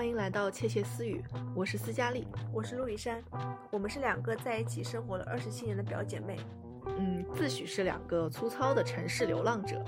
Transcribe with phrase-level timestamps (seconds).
[0.00, 1.22] 欢迎来到窃窃私语，
[1.54, 3.22] 我是斯嘉丽，我是陆以山，
[3.70, 6.38] 我们是两个在一起生活了二十七年的表姐妹，
[6.86, 9.84] 嗯，自诩是两个粗糙的城市流浪者。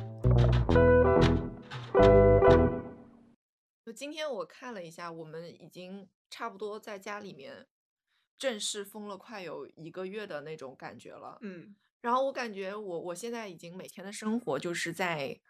[3.87, 7.67] 就今天我看了一下，我们已经差不多在家里面
[8.37, 15.41] 正式封了快有一个月的那种感觉了，嗯，然后我感觉我我现在已经每天的生活就是在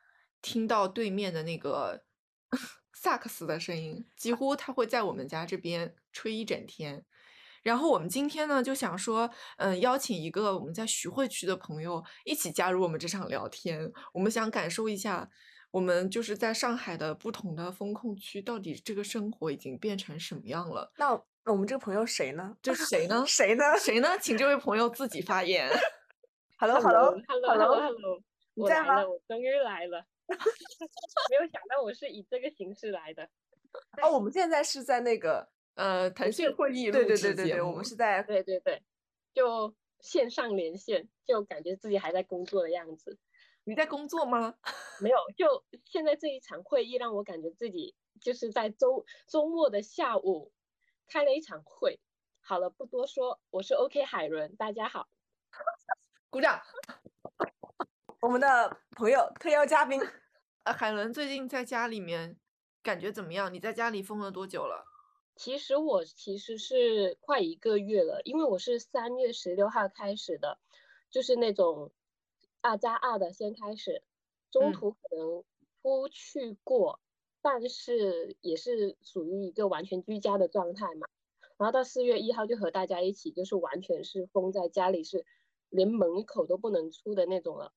[0.40, 2.04] 听到对面的那个
[2.92, 7.04] 萨克斯的声音，几乎他会在我们家这边吹一整天。
[7.62, 13.92] 然后我们今天呢就想说，嗯，邀请一个我们在徐汇区的朋友一起加入我们这场聊天。
[14.12, 15.30] 我们想感受一下，
[15.70, 20.92] 我们就是在上海的不同的风控区，到底这个生活已经变成什么样了？
[20.96, 21.12] 那
[21.44, 22.56] 我们这个朋友谁呢？
[22.60, 23.24] 这是谁呢？
[23.28, 23.62] 谁呢？
[23.78, 24.18] 谁呢？
[24.20, 25.70] 请这位朋友自己发言。
[26.58, 28.22] Hello，Hello，Hello，Hello，
[28.54, 30.04] 我在吗来了，我终于来了，
[31.30, 33.28] 没有想到我是以这个形式来的。
[34.02, 38.82] 哦，我们现在是在那个，呃，腾讯会议对录对对对对，我们是在对对对，
[39.32, 43.18] 就线上连线，就感觉自己还在工作的样子。
[43.64, 44.56] 你在工作吗？
[45.00, 50.52] 没有，就现在这一场会议让我感觉自己就是在周周末的下午
[51.06, 52.00] 开了一场会。
[52.40, 55.08] 好了，不多说，我是 OK 海伦，大家好。
[56.28, 56.60] 鼓掌。
[58.22, 60.00] 我们的朋友特邀嘉宾，
[60.62, 62.36] 呃，海伦最近在家里面
[62.80, 63.52] 感觉怎么样？
[63.52, 64.86] 你在家里封了多久了？
[65.34, 70.60] 其实我其实是快一个月了，因为我是三月十六号开始的，
[71.10, 71.90] 就是那种
[72.60, 74.04] 二加二的先开始，
[74.52, 75.42] 中嗯途可能
[75.82, 77.00] 出去过，
[77.40, 81.08] 但是也是属于一个完全居家的状态嘛。
[81.56, 85.26] 然后到四月一号就和大家一起，就是完全是封在家里，是
[85.70, 87.72] 连门口都不能出的那种了。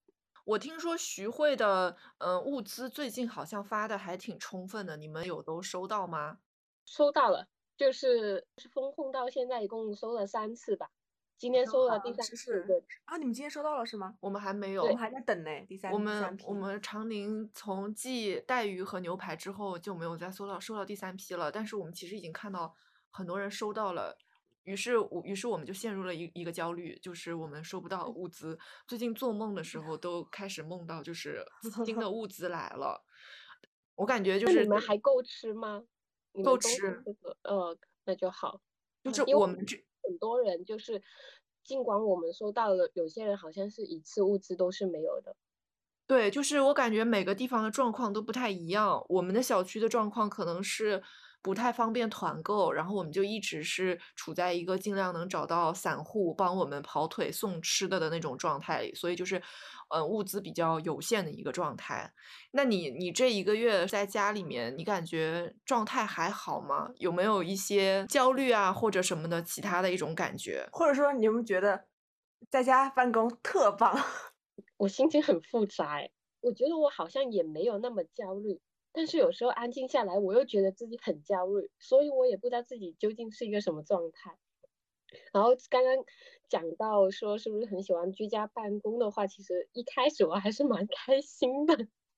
[0.45, 6.37] 我听说徐汇的嗯、呃物资最近好像发的还挺充分的，你们有都收到吗？
[6.86, 10.92] 收到了，就是是封控到现在一共收了三次吧，
[11.36, 12.86] 今天收了第三次，是是对。
[13.05, 14.15] 啊，你们今天收到了是吗？
[14.20, 14.83] 我们还没有。
[14.83, 22.71] 我们还在等呢，第三我们我们长宁从寄带鱼和牛排之后就没有再收到收到第三批了，但是我们其实已经看到
[23.09, 24.15] 很多人收到了，
[24.65, 28.58] 于是我于是我们就陷入了一一个焦虑，就是我们收不到物资。
[28.87, 31.45] 最近做梦的时候都开始梦到就是
[31.86, 33.03] 新的物资来了，
[33.95, 35.83] 我感觉就是你们还够吃吗？
[36.43, 38.59] 够吃这个呃，那就好。
[39.03, 41.02] 就是我们这很多人就是，
[41.64, 45.36] 尽管我们收到了，有些人好像是一次物资都是没有的。
[46.08, 49.03] 对，就是我感觉每个地方的状况都不太一样。
[49.09, 51.02] 我们的小区的状况可能是
[51.45, 59.39] 不太方便团购，然后我们就一直是处在一个尽量能找到散户帮我们跑腿送吃的的那种状态里，所以就是，
[59.89, 62.11] 嗯，物资比较有限的一个状态。
[62.54, 66.89] 那你你这一个月在家里面，你感觉状态还好吗？
[66.98, 70.67] 有没有一些焦虑啊或者什么的其他的一种感觉？
[70.72, 71.86] 或者说你们觉得
[72.50, 73.95] 在家办公特棒？
[74.77, 76.10] 我心情很复杂哎，
[76.42, 78.60] 我觉得我好像也没有那么焦虑，
[78.95, 84.39] 但是有时候安静下来，我又觉得自己很焦虑，所以我也不知道自己究竟是一个什么状态。
[85.33, 86.06] 然后刚刚
[86.50, 91.76] 讲到说是不是很喜欢居家办公的话，其实一开始我还是蛮开心的。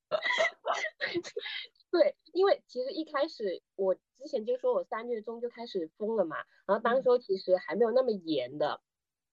[1.92, 8.82] 对，因为其实一开始我之前就说我三月中就开始封了嘛，然后当嗯时候其实还没有那么严的，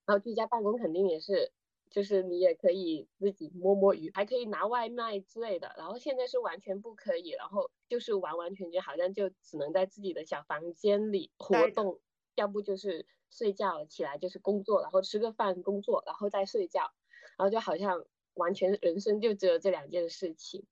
[0.06, 1.52] 然后居家办公肯定也是，
[1.94, 5.72] 就是你也可以自己摸摸鱼，还可以拿外卖之类的。
[5.78, 12.00] 然后现在是完全不可以，然后就是完完全全好像就只能在自己的小房间里活动，
[12.34, 16.90] 要不就是睡觉起来就是工作，然后吃个饭工作，然后再睡觉，
[17.38, 20.64] 然后就好像完全人生就只有这两件事情。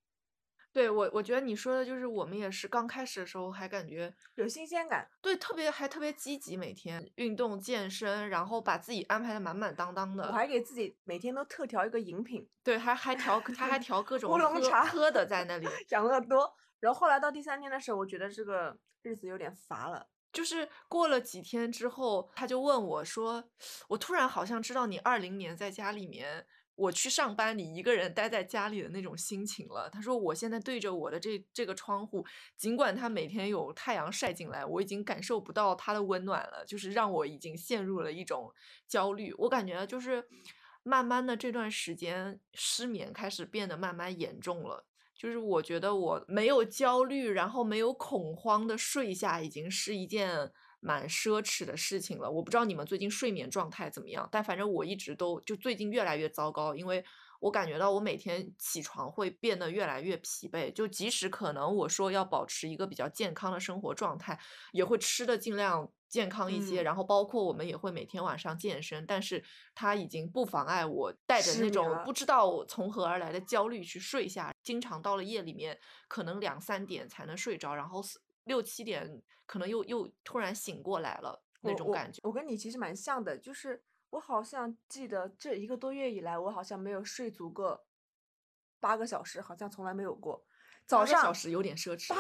[0.72, 10.24] 对我，我觉得你说的就是我们也是刚开始的时候还感觉有新鲜感，对，特别还特别积极，每天运动健身，然后把自己安排的满满当当的。
[10.24, 15.69] 我还给自己每天都特调一个饮品，对，还还调，他还调各种乌龙茶喝的在那里。
[15.91, 16.51] 养乐多。
[16.80, 20.09] 然后后来到第三天的时候，我觉得这个日子有点乏了。
[20.33, 23.45] 就是过了几天之后，他就问我说
[23.86, 32.24] ：“我突然好像知道你二零年在家里面，我去上班，你一个人待在家里的那种心情了。”他说：“我现在对着我的这这个窗户，
[32.57, 38.53] 尽管它每天有太阳晒进来，我已经感受不到它的温暖了，就是让我已经陷入了一种
[38.89, 39.33] 焦虑。
[39.39, 40.27] 我感觉就是
[40.83, 50.51] 慢慢的这段时间失眠开始变得慢慢严重了。”就是我觉得我没有焦虑，然后没有恐慌的睡下，已经是一件
[50.82, 52.28] 蛮奢侈的事情了。
[52.28, 57.04] 我不知道你们最近睡眠状态怎么样，但反正我一直都就最近越来越糟糕，因为
[57.38, 60.72] 我感觉到我每天起床会变得越来越疲惫。
[60.72, 64.38] 就即使可能我说要保持一个比较健康的生活状态，
[64.72, 66.82] 也会吃的尽量健康一些。
[66.82, 69.42] 嗯然后包括我们也会每天晚上健身，但是
[69.74, 74.52] 它已经不妨碍我带着那种不知道我从何而来的焦虑去睡下。
[74.64, 82.21] 经常到了夜里面，可能两三点才能睡着，然后四六七点可能又又突然醒过来了那种感觉。
[82.22, 87.84] 我跟你其实蛮像的，就是我好像记得这一个多月以来，我好像没有睡足个
[88.80, 90.44] 八个小时，好像从来没有过。
[90.86, 92.12] 早八个小时有点奢侈。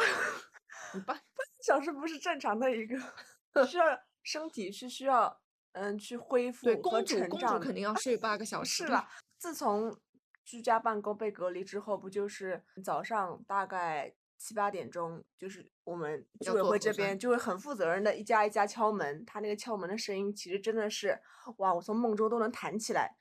[1.06, 1.22] 八八个
[1.64, 3.84] 小时不是正常的一个，需要
[4.22, 5.40] 身体是需要
[5.72, 9.08] 嗯去恢复对和公主公主肯定要睡八个小时的是啦，
[9.38, 9.98] 自从
[10.44, 21.16] 居家办公被隔离之后，不就是早上大概七八点钟，就是我们居委会这边就会很负责任的一家一家敲门，他那个敲门的声音其实真的是
[21.58, 23.14] 哇，我从梦中都能弹起来。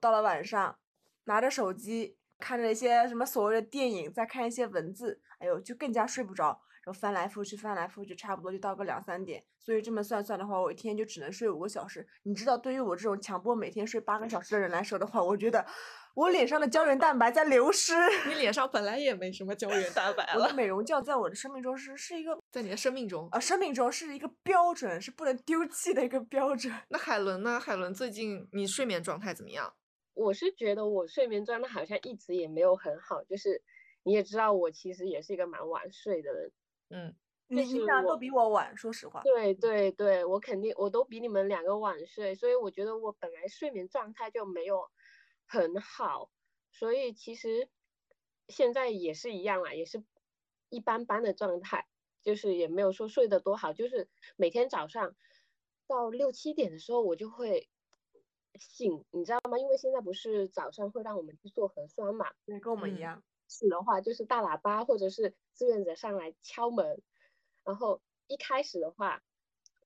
[0.00, 0.78] 到了晚上，
[1.24, 6.60] 拿着手机看着一些什么所谓的电影，再看一些文字，哎呦，就更加睡不着。
[6.84, 9.44] 然后翻来覆去，翻来覆去，差不多就到个两三点。
[9.58, 12.06] 所以这么算算的话，我一天就只能睡五个小时。
[12.22, 15.66] 你知道，对于我这种强迫每天睡八个小时的人来说的话，我觉得
[16.18, 17.92] 我脸上的胶原蛋白在流失。
[18.26, 23.28] 你脸上本来也没什么胶原蛋白了我的，美容觉在我的生命中是是一个在你的生命中。
[23.30, 26.74] 呃生命中是一个标准，是不能丢弃的一个标准。
[26.88, 27.60] 那海伦呢？
[27.60, 29.72] 海伦最近你睡眠状态怎么样？
[30.14, 33.62] 我是觉得我睡眠状态好像一直也没有很好，就是
[34.02, 36.50] 你也知道我其实也是一个蛮晚睡的人。
[36.90, 37.14] 嗯，
[37.46, 39.20] 你就是我你俩都比我晚，说实话。
[39.22, 44.82] 对对对，我肯定我都比你们两个晚睡，所以我觉得我本来睡眠状态就没有
[45.48, 46.30] 很好，
[46.70, 47.68] 所以其实
[48.48, 50.04] 现在也是一样啦，也是
[50.68, 51.88] 一般般的状态，
[52.22, 55.16] 就是也没有说睡得多好，就是每天早上
[55.86, 57.70] 到六七点的时候我就会
[58.58, 59.58] 醒，你知道吗？
[59.58, 63.24] 因为现在不是早上会让我们去做核酸嘛，对，跟我们一嗯样。
[63.48, 67.00] 是的话，就是大喇叭或者是志愿者上来敲门，
[67.64, 69.22] 然后一开始的话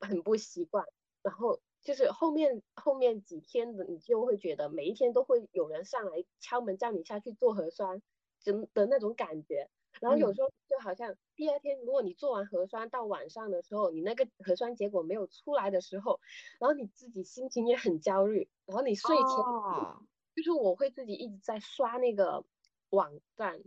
[0.01, 0.85] 很不习惯，
[1.23, 8.03] 然后就是后面后面几天的你就会觉得每一天都会有人上来敲门叫你下去做核酸，
[8.43, 9.69] 真的那种感觉。
[10.01, 10.35] 然后有嗯。
[10.35, 16.19] 时候就好像第二天，如果你做完核酸到晚上的时候，你那个核酸结果没有出来的时候，
[16.59, 22.45] 然后你自己心情也很焦虑，然后你睡前哦，就是我会自己一直在刷那个
[22.91, 23.63] 网站，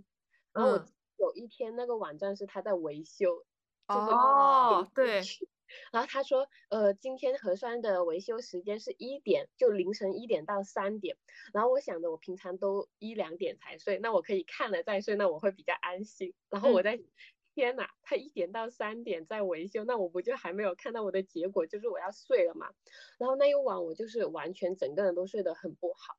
[0.54, 0.80] 然后
[1.18, 3.46] 有一天那个网站是他在维修，
[3.90, 5.48] 就是哦对去
[5.92, 11.18] 然后他说，呃，今天核酸的维修时间是一点，就凌晨一点到三点。
[11.54, 16.34] 然后我想着我平常都一两点才睡，那我可以看了再睡，那我会比较安心。
[16.50, 17.00] 然后我在，
[17.54, 22.74] 天呐，他一点到三点在维修，那我不就还没有看到我的结果，就是我要睡了嘛。
[23.18, 26.18] 然后那一晚我就是完全整个人都睡得很不好，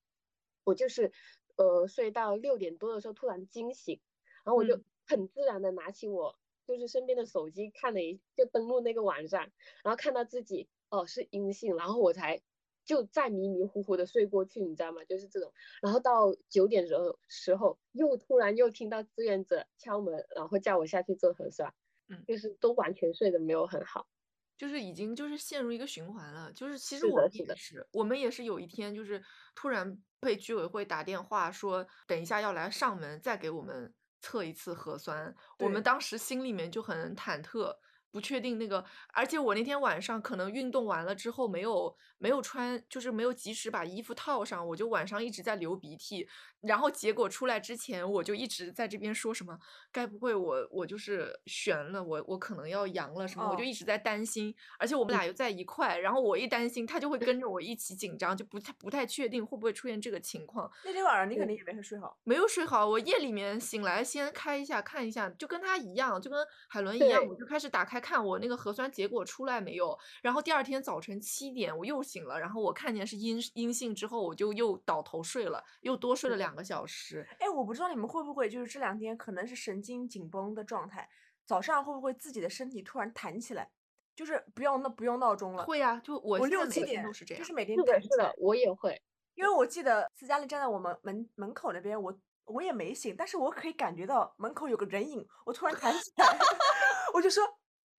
[0.65, 1.13] 我就是
[1.57, 4.01] 呃睡到六点多的时候突然惊醒，
[4.45, 9.53] 然后我就嗯很自然的拿起我就是身边的手机看了一就登录那个网站，
[9.85, 12.43] 然后看到自己哦是阴性，然后我才
[12.85, 15.05] 就再迷迷糊糊的睡过去，你知道吗？
[15.05, 15.53] 就是这种，
[15.83, 21.73] 然后到九点时候时候又突然又听到志愿者敲门，然后叫我下去做核酸，
[22.09, 24.09] 嗯就是都完全睡得没有很好。
[24.57, 26.51] 就是已经就是陷入一个循环了。
[26.53, 29.23] 就是其实我也是，我们也是有一天就是
[29.55, 33.93] 突然被居委会打电话说，等一下要来上门再给我们
[34.26, 35.33] 测一次核酸。
[35.61, 37.76] 我们当时心里面就很忐忑。
[38.16, 38.82] 不确定那个，
[39.12, 46.26] 而且我那天晚上可能运动完了之后没有没有穿，就是没有及时把衣服套上，我就晚上一直在流鼻涕，
[46.62, 49.58] 然后结果出来之前我就一直在这边说什么，
[49.92, 53.64] 该不会我我就是悬了，我我可能要阳了什么，我就哦。
[53.66, 61.37] 一直在担心，而且我们俩又在一块，然后我一担心他就会跟着我一起紧张，就不太不太确定会不会出现这个情况，那天晚上你。
[61.37, 62.18] 肯定也没睡好。
[62.25, 69.99] 没有睡好，我夜里面醒来先开一下看一下，就跟他一样，就跟海伦一样，我就开始打开看我那个核酸结果出来没有。
[70.23, 77.27] 然后第二天早晨七点我又醒了，然后我看见是阴阴性之后，我就又倒头睡了，又多睡了两个小时。
[77.41, 81.09] 哎，我不知道你们会不会就是这两天可能是神经紧绷的状态，
[81.45, 83.69] 早上会不会自己的身体突然弹起来，
[84.15, 87.47] 就是不用那不用闹钟了，会啊，就我我现在每天六七点都是这样就。
[87.47, 88.35] 是每天是的，弹起来是的，。
[88.39, 89.03] 我也会。
[89.35, 96.39] 因为我记得斯嘉丽站在我们门门口那边，我我也没醒，但是我可以感觉到门口有个人影，我突然弹起来，
[97.13, 97.45] 我就说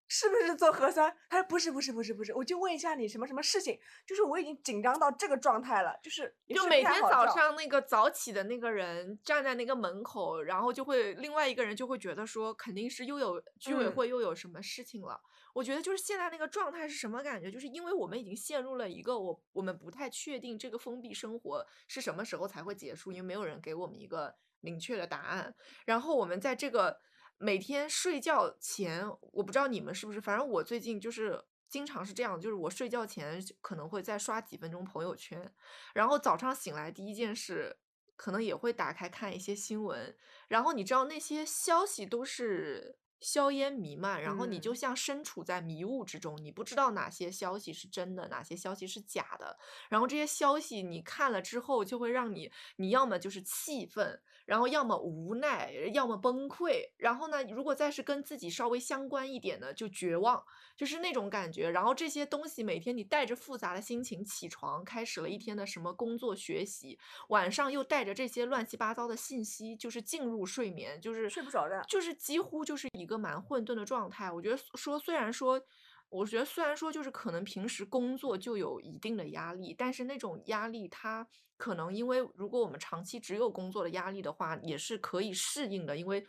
[0.07, 1.13] 是不是做核酸？
[1.29, 15.19] 他说不是不是不是不是，我就问一下你什么什么事情，就是我已经紧张到这个状态了，就是就每天早上那个早起的那个人站在那个门口，然后就会另外一个人就会觉得说，肯定是又有居委嗯会又有什么事情了。
[15.53, 17.51] 我觉得就是现在那个状态是什么感觉？
[17.51, 25.53] 就是因为我们已经陷入了一个我我们不太确定这个封闭生活是什么时候才会结束，因为没有人给我们一个明确的答案。
[25.85, 26.99] 然后我们在这个
[27.37, 35.53] 每天睡觉前，我不知道你们是不是，反正我最近就是经常是这样，就是我睡觉前可能会再刷几分钟朋友圈，
[35.93, 37.77] 然后早上醒来第一件事，
[38.15, 40.17] 可能也会打开看一些新闻，
[40.47, 44.75] 然后你知道那些消息都是硝烟弥漫，然后你就嗯。
[44.75, 49.57] 像身处在迷雾之中，你不知道哪些消息是真的，哪些消息是假的，
[49.89, 60.41] 然后这些消息你看了之后，就会让你，你要么就是气愤，然后要么无奈，要么崩溃，然后呢，如果再是跟自己稍微相关一点的，就绝望，
[60.77, 61.69] 就是那种感觉。
[61.69, 74.31] 然后这些东西每天你带着复杂的心情起床，开始了一天的什么工作学习，晚上又带着这些乱七八糟的信息，就是进入睡眠，就是睡不着的就是几乎就是一个蛮混沌的状态。
[74.31, 75.61] 我觉得说虽然说。
[76.09, 86.25] 我觉得虽然说就是可能平时工作就有一定的压力，但是那种压力它可能因为如果我们长期只有工作的压力的话，也是可以适应的，因为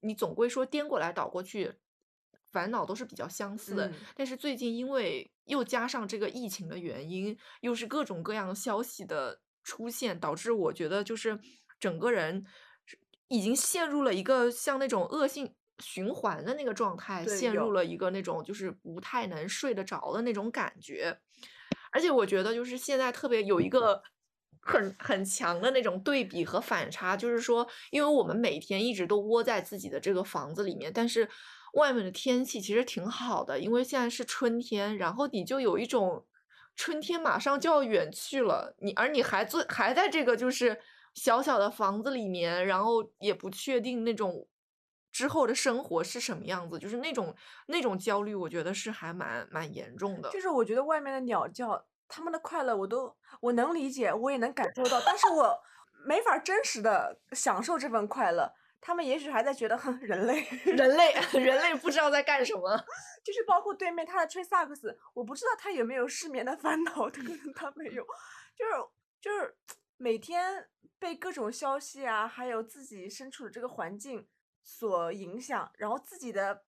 [0.00, 1.72] 你总归说颠过来倒过去，
[2.50, 3.86] 烦恼都是比较相似的。
[3.88, 11.38] 嗯但是最近因为又加上这个疫情的原因，又是各种各样消息的出现，导致我觉得就是
[11.78, 12.44] 整个人
[13.28, 21.18] 已经陷入了一个像那种恶性循环的那个状态，陷入了一个那种就是不太能睡得着的那种感觉。
[21.90, 24.02] 而且我觉得就是现在特别有一个
[24.60, 31.28] 很很强的那种对比和反差，就是说，因为我们每天一直都窝在自己的这个房子里面，但是
[31.74, 36.24] 外面的天气其实挺好的，因为现在是春天，然后你就有一种
[36.76, 40.78] 春天马上就要远去了，你而你还做还在这个就是
[41.14, 44.46] 小小的房子里面，然后也不确定那种。
[45.12, 46.78] 之后的生活是什么样子？
[46.78, 47.34] 就是那种
[47.66, 50.30] 那种焦虑，我觉得是还蛮蛮严重的。
[50.30, 55.56] 就是我觉得外面的鸟叫，他们的快乐我都我能理解，我也能感受到，但是我
[56.06, 58.52] 没法真实的享受这份快乐。
[58.84, 62.76] 他们也许还在觉得，哼， 人类，人类 人类不知道在干什么。
[63.22, 68.04] 就是包括对面他在吹萨克斯，我不知道他有没有失眠的烦恼，可能他没有，
[68.56, 68.72] 就是
[69.20, 69.56] 就是
[69.96, 74.26] 每天被各种消息啊，还有自己身处的这个环境
[74.62, 76.64] 所影响，然后自己的。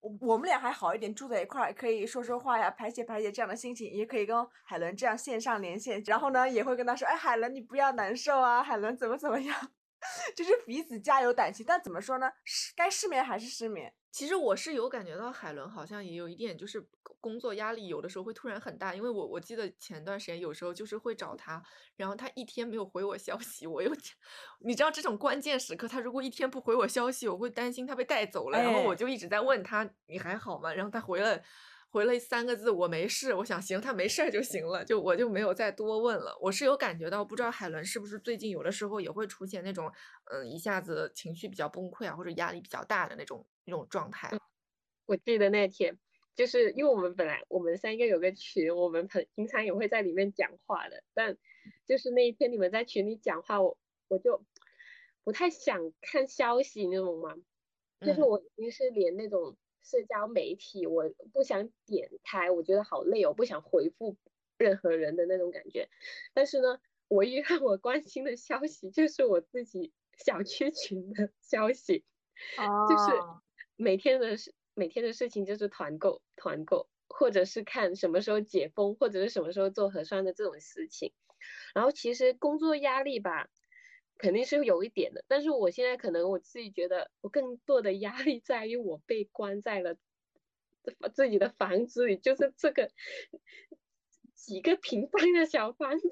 [0.00, 9.72] 我我们俩还好一点，住在一块儿可以说说话呀，排解排解这样的心情，也可以跟海伦这样线上连线，然后呢也会跟他说，哎，海伦你不要难受啊，海伦怎么怎么样，
[10.34, 11.64] 就是彼此加油打气。
[11.64, 13.92] 但怎么说呢，失该失眠还是失眠。
[14.10, 16.84] 其实我是有感觉到海伦好像也有一点，就是
[17.20, 21.62] 工作压力有的时候会突然很大，因为我我记得前段时间有时候就是会找他，
[21.94, 23.92] 然后他一天没有回我消息，我又
[24.60, 30.72] 你知道这种关键时刻，他如果一天不回我消息，我会担心他被带走了，然后我哎就一直在问他你还好吗？
[30.72, 31.42] 然后他回了。
[31.90, 33.32] 回了三个字，我没事。
[33.32, 36.36] 我想行，他没事儿就行了，就我就没有再多问了。
[36.40, 39.90] 我是有感觉到，不知道海伦是不是最近有的时候也会出现那种，
[40.30, 44.30] 嗯，一下子情绪比较崩溃啊，或者压力比较大的那种那种状态。
[45.06, 45.98] 我记得那天，
[46.36, 51.38] 就是因为我们本来我们三个有个群，我们很平常也会在里面讲话的，但
[51.86, 53.78] 就是那一天你们在群里讲话，我
[54.08, 54.44] 我就
[55.24, 57.34] 不太想看消息那种嘛，
[58.00, 59.56] 就是嗯我已经是连那种
[59.88, 64.16] 社交媒体我不想点开，我觉得好累我，不想回复
[64.58, 65.88] 任何人的那种感觉。
[66.34, 66.78] 但是呢，
[67.08, 72.04] 唯一让我关心的消息就是我自己小区群的消息，
[72.86, 73.42] 就是哦
[73.76, 81.14] 每天的事，每天的事情就是团购，团购，或者是看什么时候解封，或者是什么时候做核酸的这种事情。
[81.74, 83.48] 然后其实工作压力吧，
[84.18, 89.96] 肯定是有一点的，但是我现在可能我自己觉得，我更多的压力在于我被关在了
[91.14, 92.90] 自己的房子里，就是这个
[94.34, 96.08] 几个平方的小房子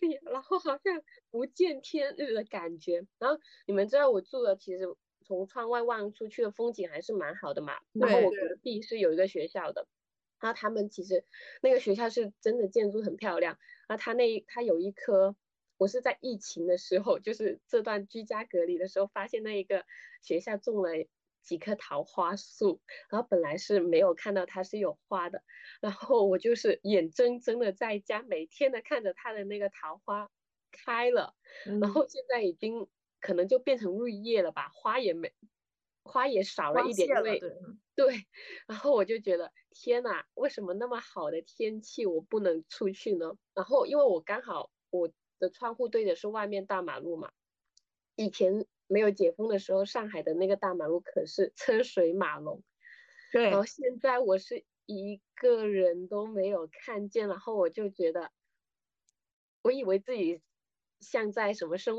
[0.00, 3.06] 里，然后好像不见天日的感觉。
[3.18, 4.84] 然后你们知道我住的其实
[5.22, 9.86] 从窗外望出去的风景还是蛮好的嘛，然后我隔壁是有一个学校的。
[10.40, 11.22] 然后他们其实
[11.60, 15.36] 那个学校是真的建筑很漂亮，然后他那他有一棵，
[15.80, 19.86] 我是在疫情的时候，就是这段居家隔离的时候，发现那一个
[20.20, 20.90] 学校种了
[21.42, 25.42] 几棵桃花树，然后本来是没有看到它是有花的，
[25.80, 30.30] 然后我就是眼睁睁的在家每天的看着它的那个桃花
[30.70, 31.34] 开了，
[31.64, 32.86] 然嗯后现在已经
[33.18, 35.32] 可能就变成绿叶了吧，花也没
[36.02, 37.40] 花也少了一点，因为
[37.96, 38.26] 对，
[38.68, 43.32] 然后我就觉得天呐，为什么那么好的天气我不能出去呢？
[43.54, 45.10] 然后因为我刚好我
[45.40, 47.32] 的窗户对的是外面大马路嘛，
[48.14, 52.62] 以前没有解封的时候，上海的那个大马路可是车水马龙，
[53.32, 58.30] 对然后现在我是一个人都没有看见，然后我就觉得，
[59.62, 60.42] 我以为自己
[61.00, 61.96] 像在什么生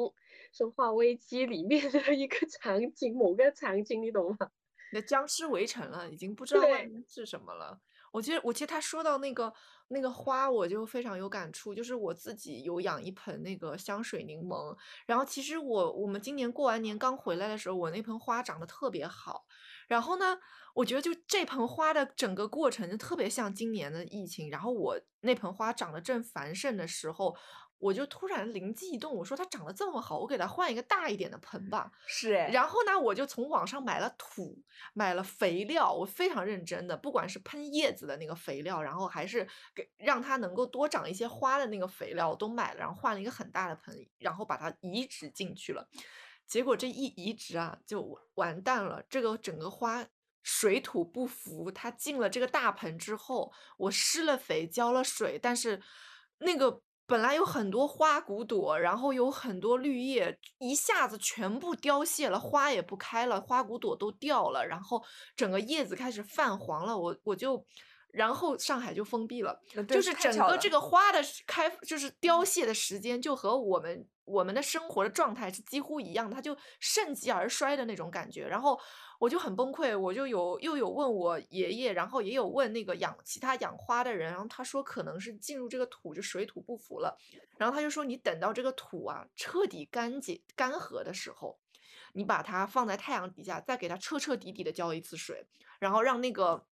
[0.51, 4.51] 生化危机里面的一个场景，某个场景，你懂吗？
[4.93, 7.79] 那僵尸围城了，已经不知道外面是什么了。
[8.11, 9.53] 我其实，我其实他说到那个
[9.87, 11.73] 那个花，我就非常有感触。
[11.73, 14.75] 就是我自己有养一盆那个香水柠檬，
[15.05, 19.45] 然后其实我我们今年过完年刚回来的时候，我那盆花长得特别好。
[19.87, 20.37] 然后呢，
[20.73, 24.49] 我觉得就这盆花的整个过程就特别像今年的疫情。
[24.49, 27.35] 然后我那盆花长得正繁盛的时候，
[27.81, 31.91] 我就突然灵机一动，我说它长得这么好，我给它换一个大一点的盆吧。
[32.05, 45.89] 是哎，然后呢，我就从网上买了土，买了肥料，我非常认真的，不管是喷叶子的那个肥料，然后还是给让它能够多长一些花的那个肥料，我都买了，然后换了一个很大的盆，然后把它移植进去了。
[46.45, 50.05] 结果这一移植啊，就完蛋了，这个整个花
[50.43, 55.81] 水土不服，它进了这个大盆之后，我施了肥，浇了水，但是
[56.39, 65.03] 那个本来有很多花骨朵，然后有很多绿叶，一下子全部凋谢了，花也不开了，花骨朵都掉了，然后
[65.35, 67.65] 整个叶子开始泛黄了，我我就。
[68.13, 78.47] 然后上海就封闭了，就是整个这个花的开，就是凋谢的时间，就和我们我们的生活的状态是几乎一样的，它就盛极而衰的那种感觉。
[78.47, 78.79] 然后
[79.19, 87.17] 我就很崩溃，我就有又有问我爷爷，然后也有问那个养其他养花的人，然后他说可能是进入这个土就水土不服了，
[87.57, 91.59] 然后他就说你等到这个土啊彻底干结干涸的时候，
[92.13, 95.45] 你把它放在太阳底下，再给它彻彻底底的浇一次水，
[95.79, 96.65] 然后让那个。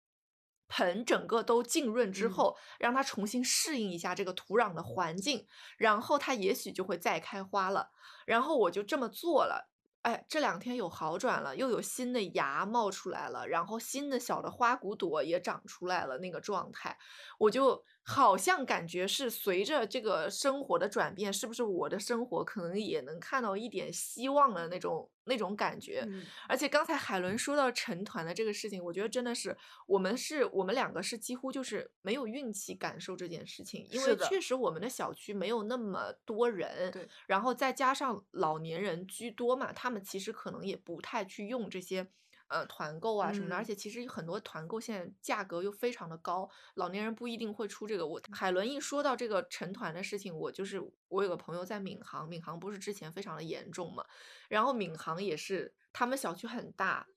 [0.70, 5.46] 盆整个都浸润之嗯后，让它重新适应一下这个土壤的环境，
[5.78, 7.90] 然后它也许就会再开花了。
[8.26, 9.70] 然后我就这么做了，
[10.04, 16.98] 哎，这两天有好转了，又有新的芽冒出来了，然后新的小的花骨朵也长出来了，那个状态，
[17.40, 26.04] 我就好像感觉是随着这个生活的转变，是不是我的生活可能也能看到一点希望的那种那种感觉？
[26.08, 42.08] 嗯而且刚才海伦说到成团的这个事情，我觉得真的是我们是我们两个是几乎就是没有运气感受这件事情，因为确实我们的小区没有那么多人，对，然后再加上老年人居多嘛，他们其实可能也不太去用这些。
[42.50, 48.06] 呃，团购啊什么的，而嗯且其实很多团购现在价格又非常的高，老年人不一定会出这个。
[48.08, 54.04] 我海伦一说到这个成团的事情，我就是我有个朋友在闵行，闵行不是之前非常的严重嘛，
[54.50, 57.08] 然后闵行也是他们小区很大，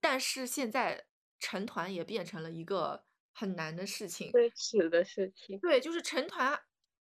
[0.00, 1.06] 但是现在
[1.38, 4.34] 成团也变成了一个很难的事情。
[4.34, 5.62] 奢侈的事情。
[5.62, 6.58] 对，就是成团，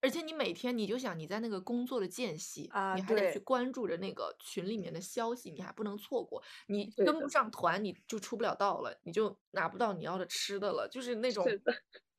[0.06, 6.40] 而且你每天你就想你在那个工作的间隙，啊你还得去关注着那个群里面的消息，你还不能错过。
[6.68, 11.60] 你跟不上团，你就出不了道了，你就拿不到你要的吃的了，就是那种是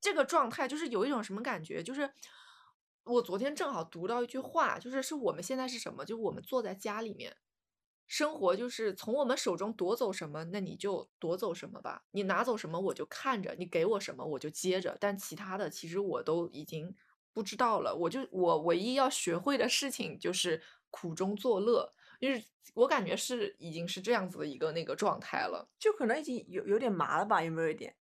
[0.01, 2.11] 这个状态，就是有一种什么感觉，就是
[3.05, 6.03] 我昨天正好读到一句话，就是是我们现在是什么？
[6.03, 7.37] 就我们坐在家里面。
[8.09, 12.05] 生活就是从我们手中夺走什么，那你就夺走什么吧。
[12.11, 14.97] 你拿走什么，我就看着；你给我什么，我就接着。
[14.97, 16.95] 但其他的，其实我都已经
[17.37, 17.95] 不知道了。
[17.95, 25.69] 我就我唯一要学会的事情就是苦中作乐，就是我感觉是已经是这样子的一个那个状态了。
[25.77, 27.43] 就可能已经有有点麻了吧？
[27.43, 27.95] 有没有一点？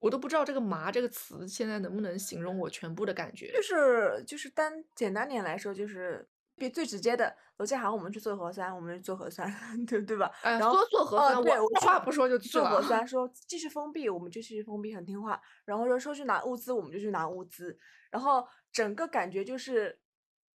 [0.00, 3.52] 我都不知道这个“麻”这个词现在能不能形容我全部的感觉。
[3.52, 9.48] 就是就是单简单点来说，就是比最直接的，楼下喊我们去做核酸，我们就做核酸，
[9.86, 10.28] 对对吧？
[10.42, 12.48] 哎，然后说做核哦酸，对我去我二话不说就去。
[12.48, 15.40] 做核酸，说继续封闭，我们就继续封闭，很听话。
[15.64, 17.78] 然后说说去拿物资，我们就去拿物资。
[18.10, 20.00] 然后整个感觉就是，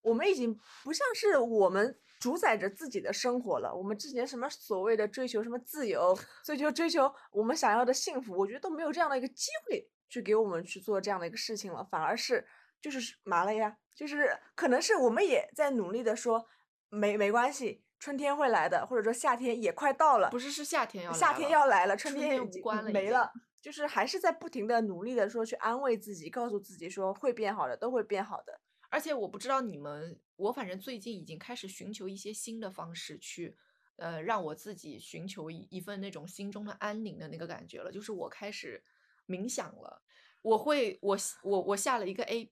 [0.01, 3.75] 我们已经不像是我们主宰着自己的生活了。
[3.75, 12.47] 我们之前什么所谓的追求什么自由，追求追求我们想要的幸福，我觉得都没有这样的一个机会去给我们去做这样的一个事情了，反而是
[12.82, 16.47] 就是麻了呀，就是可能是我们也在努力的说，
[16.89, 17.84] 没没关系。
[17.97, 23.32] 春天会来的，或者说夏天也快到了，不是，是夏天要来夏天了要来了，春春天已经关了已经没了，
[23.65, 28.62] 就是还是在不停的努力的说去安慰自己，告诉自己说会变好的，都会变好的。
[28.91, 33.58] 而且我不知道你们，我反正最近已经开始寻求一些新的方式去，
[33.95, 37.91] 呃，让我自己寻求一一份那种心中的安宁的那个感觉了。
[37.91, 38.84] 就是我开始
[39.28, 40.04] 冥想了，
[40.43, 42.47] 我会，我我我下了一个 A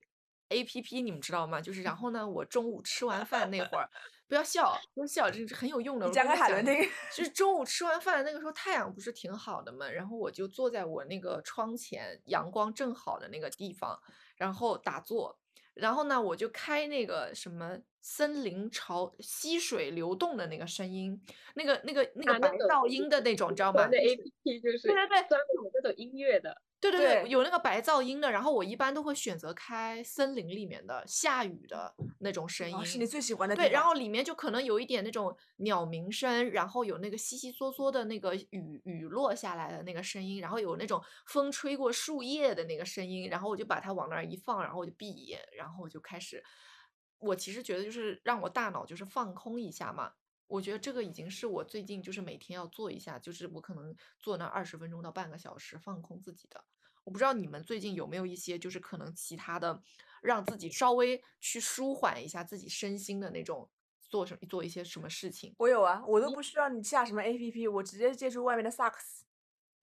[0.50, 1.62] A P P，你们知道吗？
[1.62, 3.88] 就是然后呢，我中午吃完饭那会儿，
[4.34, 6.10] 不要笑，不要笑，这是很有用的。
[6.10, 6.90] 讲给我跟你讲海伦听。
[7.16, 14.00] 就是中午吃完饭那个时候太阳不是挺好的嘛，然后我就坐在我那个窗前，阳光正好的那个地方，
[14.36, 15.38] 然后打坐，
[15.76, 21.22] 然后呢我就开那个什么森林潮溪水流动的那个声音，
[21.54, 23.88] 那个那个那个白噪音的那种，你知道吗？
[23.88, 26.60] 的就是 A P P 就是对对对专门有那种音乐的，
[26.92, 46.44] 对对对，对有那个白噪音的，然后我一般都会选择开森林里面的下雨的那种声音，哦，是你最喜欢的对，然后里面就可能有一点那种鸟鸣声，然后有那个悉悉嗦嗦的那个雨雨落下来的那个声音，然后有那种风吹过树叶的那个声音，然后我就把它往那儿一放，然后我就闭眼，然后我就开始，
[47.20, 50.14] 我其实觉得就是让我大脑就是放空一下嘛。
[50.54, 56.64] 我觉得这个已经是我最近就是每天要做一下，就是我可能做那二十分钟到半个小时放空自己的。
[57.04, 59.82] 我不知道你们最近有没有一些就是可能其他的
[60.22, 63.68] 让自己稍微去舒缓一下自己身心的那种
[64.00, 65.56] 做什么做一些什么事情。
[65.58, 69.26] 我有啊，我都不需要你下什么 A P P，我直接借助外面的萨克斯。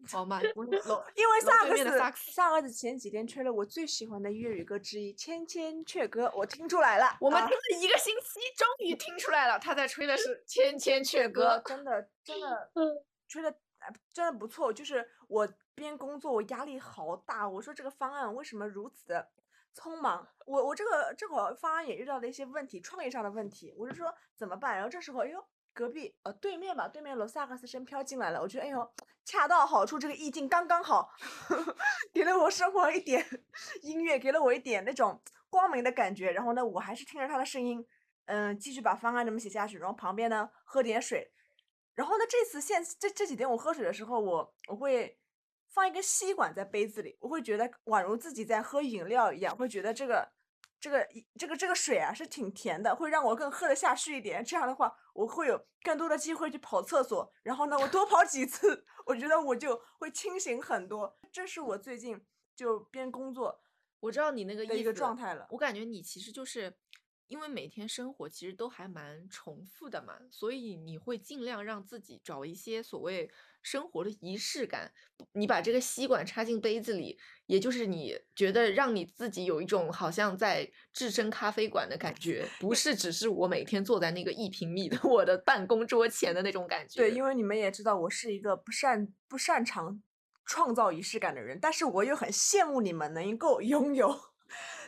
[0.09, 7.07] 好嘛，不是楼因为萨克斯，萨克斯前几天吹了我最喜欢的粤语歌之一《千千阙歌》，我听出来了。
[7.07, 11.57] 啊我们听了一个星期，终于听出来了，他在吹的是《千千阙歌》。
[11.69, 13.55] 真的真 的嗯，吹的
[14.13, 14.73] 真的不错。
[14.73, 17.49] 就是我边工作，我压力好大。
[17.49, 19.29] 我说这个方案为什么如此的
[19.77, 20.27] 匆忙？
[20.47, 23.73] 我我这个这会方案也遇到了一些问题，创意上的问题。
[23.77, 24.75] 我就说怎么办？
[24.75, 25.45] 然后这时候，哎呦，
[25.81, 28.43] 隔壁呃对面吧，对面楼萨克斯声飘进来了。
[28.43, 28.93] 我觉得哎呦，
[29.25, 31.09] 恰到好处，这个意境刚刚好，
[32.13, 33.25] 给了我生活一点
[33.81, 36.33] 音乐，给了我一点那种光明的感觉。
[36.33, 37.83] 然后呢，我还是听着他的声音，
[38.27, 39.79] 嗯，继续把方案这么写下去。
[39.79, 41.33] 然后旁边呢，喝点水。
[41.95, 45.19] 然后呢，这次现这这几天我喝水的时候，我我会
[45.71, 50.31] 放一根吸管在杯子里，我会觉得宛如自己在喝饮料一样，会觉得这个
[50.81, 54.43] 这个一这个这个水啊是挺甜的，会让我更喝得下去一点。
[54.43, 57.31] 这样的话，我会有更多的机会去跑厕所。
[57.43, 61.19] 然后呢，我多跑几次，我觉得我就会清醒很多。
[61.31, 62.25] 这是我最近
[62.57, 63.63] 就边工作
[64.01, 65.47] 我知道你那个一个状态了。
[65.51, 66.75] 我感觉你其实就是
[67.27, 73.31] 因为每天生活其实都还蛮重复的嘛，所以你会尽量让自己找一些所谓
[73.63, 74.93] 生活的仪式感。
[75.33, 87.01] 你把这个吸管插进杯子里，也就是你觉得让你自己有一种好像在置身咖啡馆的感觉，不是只是我每天坐在那个一平米的 我的办公桌前的那种感觉。
[87.01, 90.03] 对，因为你们也知道，我是一个不擅不擅长
[90.47, 94.19] 创造仪式感的人，但是我又很羡慕你们能够拥有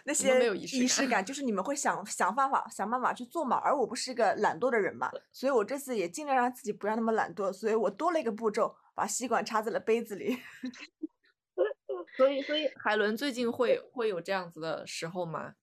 [0.05, 10.37] 那些有仪式感仪式感，就是你们会想想办法想办法去做嘛，而我不是一个懒惰的人嘛，所以我这次也尽量让自己不要那么懒惰，所以我多了一个步骤，把吸管插在了杯子里。
[12.17, 15.55] 所以所以海伦最近会会有这样子的时候吗？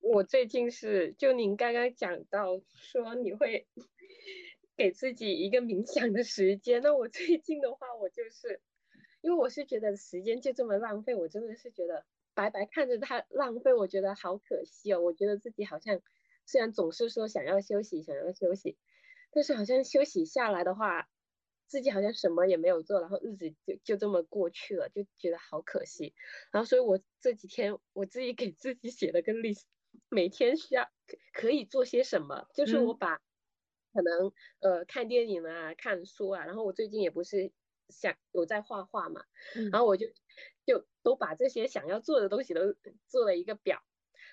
[0.00, 3.66] 我最近是就您刚刚讲到说你会
[4.76, 8.60] 给自己一个冥想的时间，那我最近的话，我就是
[9.22, 15.00] 因为我是觉得时间就这么浪费，我真的是觉得白白看着它浪费，我觉得好可惜哦。
[15.00, 16.00] 我觉得自己好像
[16.46, 18.76] 虽然总是说想要休息，想要休息，
[19.30, 21.08] 但是好像休息下来的话，
[21.66, 26.14] 自己好像什么也没有做，然后日子就就这么过去了，就觉得好可惜。
[26.50, 29.62] 然后所以我这几天我自己给自己写了个 list，
[30.08, 33.16] 每天需要可可以做些什么，就是我嗯把
[33.92, 37.52] 可能呃看电影啊、看书啊，然后我最近也不是
[37.88, 39.24] 想有在画画嘛，
[39.56, 40.06] 嗯然后我就
[40.66, 42.74] 就都把这些想要做的东西都
[43.06, 43.82] 做了一个表，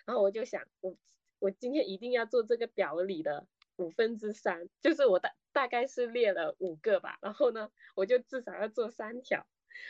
[0.06, 0.96] 然后我就想我
[1.39, 9.46] 我今天一定要做这个表里的五分之三，就是我大大概是列了五个吧，然后呢我就至少要做三条。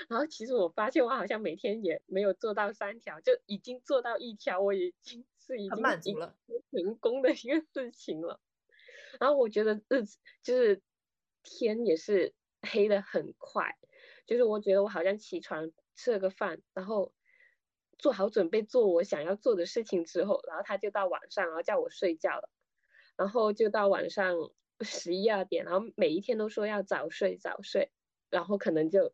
[0.08, 6.36] 然后其实我发现我好像每天也没有做到三条，就已经做到一条，我已经是已经一满足了
[6.71, 8.39] 成功的一个事情了。
[9.19, 10.82] 然后我觉得日子就是
[11.41, 13.75] 天也是黑的很快，
[14.32, 17.13] 就是我觉得我好像起床吃了个饭，然后
[17.98, 22.50] 做好准备做我想要做的事情之后，然后他就到晚上，然后叫我睡觉了，
[23.17, 24.38] 然后就到晚上
[24.80, 27.91] 十一二点，然后每一天都说要早睡早睡，
[28.30, 29.13] 然后可能就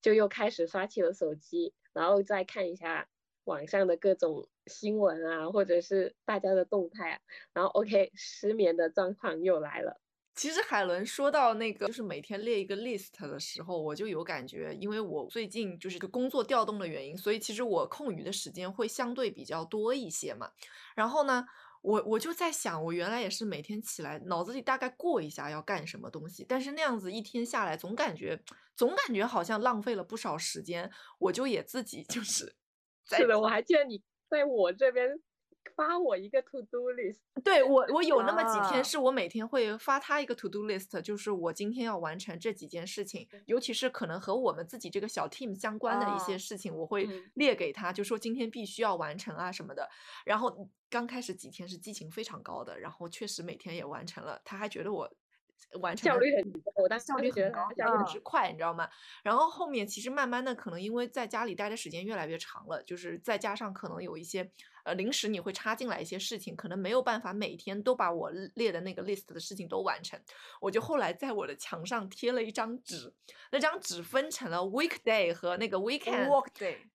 [0.00, 3.08] 就又开始刷起了手机，然后再看一下
[3.42, 7.20] 网上的各种新闻啊，或者是大家的动态啊，
[7.52, 10.01] 然后 OK 失眠的状况又来了。
[10.34, 20.50] 其实海伦说到那个，就是每天列一个 list 的时候，我就有感觉，因为我最近就是个工作调动的原因，所以其实我空余的时间会相对比较多一些嘛。
[20.96, 21.44] 然后呢，
[21.82, 28.42] 我我就在想，我原来也是每天起来脑子里大概过一下要干什么东西，但是那样子一天下来，总感觉
[28.74, 32.56] 总感觉好像浪费了不少时间，我就也自己就是
[33.06, 35.08] 在是的，我还记得你在我这边
[35.76, 37.18] 发我一个 to do list。
[37.42, 49.88] 对我，我有那么几啊天是我每天会发他一个 to do list，就是我今天要完成这几件事情，尤其是可能和我们自己这个小 team 相关的一些啊事情，我会嗯列给他，就说今天必须要完成啊什么的。
[50.24, 55.10] 然后刚开始几天是激情非常高的，然后确实每天也完成了，他还觉得我
[55.80, 58.88] 完成效率很高，我当时效就觉得率很高，效率嗯很之快，你知道吗？
[59.22, 64.50] 然后后面其实慢慢的，可能因为在家里待的时间越来越长了，就是再加上可能有一些
[64.84, 70.20] 呃临时你会插进来一些事情，可能没有办法每天都把我列的那个 list 的事情都完成，
[70.60, 73.12] 我就后来在我的墙上贴了一张纸，
[73.50, 76.28] 那张纸分成了 weekday 和那个 weekend。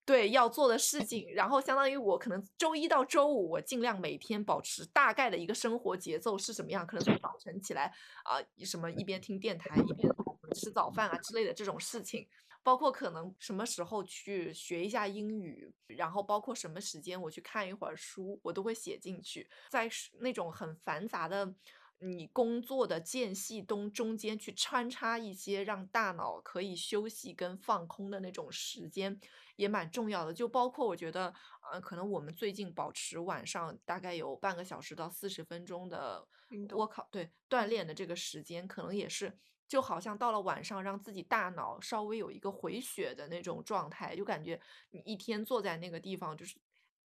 [0.05, 7.91] 对要做的事情，然后相当于我可能周一到周五，我尽量每天保持大概的一个生活节奏是什么样，可能从早晨起来
[8.23, 10.09] 啊、什么一边听电台一边
[10.55, 12.25] 吃早饭啊之类的这种事情，
[12.67, 21.55] 包括可能什么时候去学一下英语，然后包括什么时间我去看一会儿书，我都会写进去，在那种很繁杂的。
[21.99, 29.17] 你工作的间隙中中间去穿插一些让大脑可以休息跟放空的那种时间，
[29.55, 30.33] 也蛮重要的。
[30.33, 31.33] 就包括我觉得，
[31.71, 36.27] 呃，可能我们最近保持晚上大概有半个小时到四十分钟的
[36.75, 44.59] 我靠，对锻炼的这个时间，可能也是就好像到了晚上，让自己大脑稍微有一个回血的那种状态，就感觉
[44.91, 46.55] 你一天坐在那个地方，就是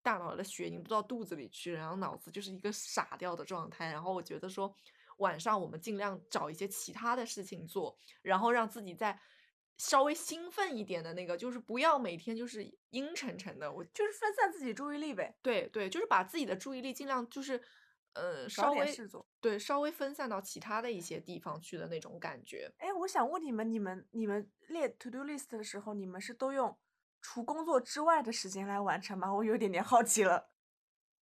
[0.03, 3.91] 大脑的血凝不到肚子里去，然后脑子就是一个傻掉的状态。
[3.91, 4.75] 然后我觉得说，
[5.19, 9.19] 晚上我们尽量找一些其他的事情做，然后让自己在
[9.79, 13.73] 稍微兴奋一点的那个，就是不要每天就是阴沉沉的。
[13.73, 17.61] 我就是分散自己注意力呗，对对，就是把自己的注意力尽量就是，
[18.15, 18.95] 呃，稍微。
[19.41, 22.71] 对稍微分散到其他的一些地方去的那种感觉。
[22.79, 26.77] 哎，我想问你们，你们你们列 to do list 的时候，你们是都用
[27.21, 29.33] 除工作之外的时间来完成吗？
[29.33, 30.51] 我有一点点好奇了。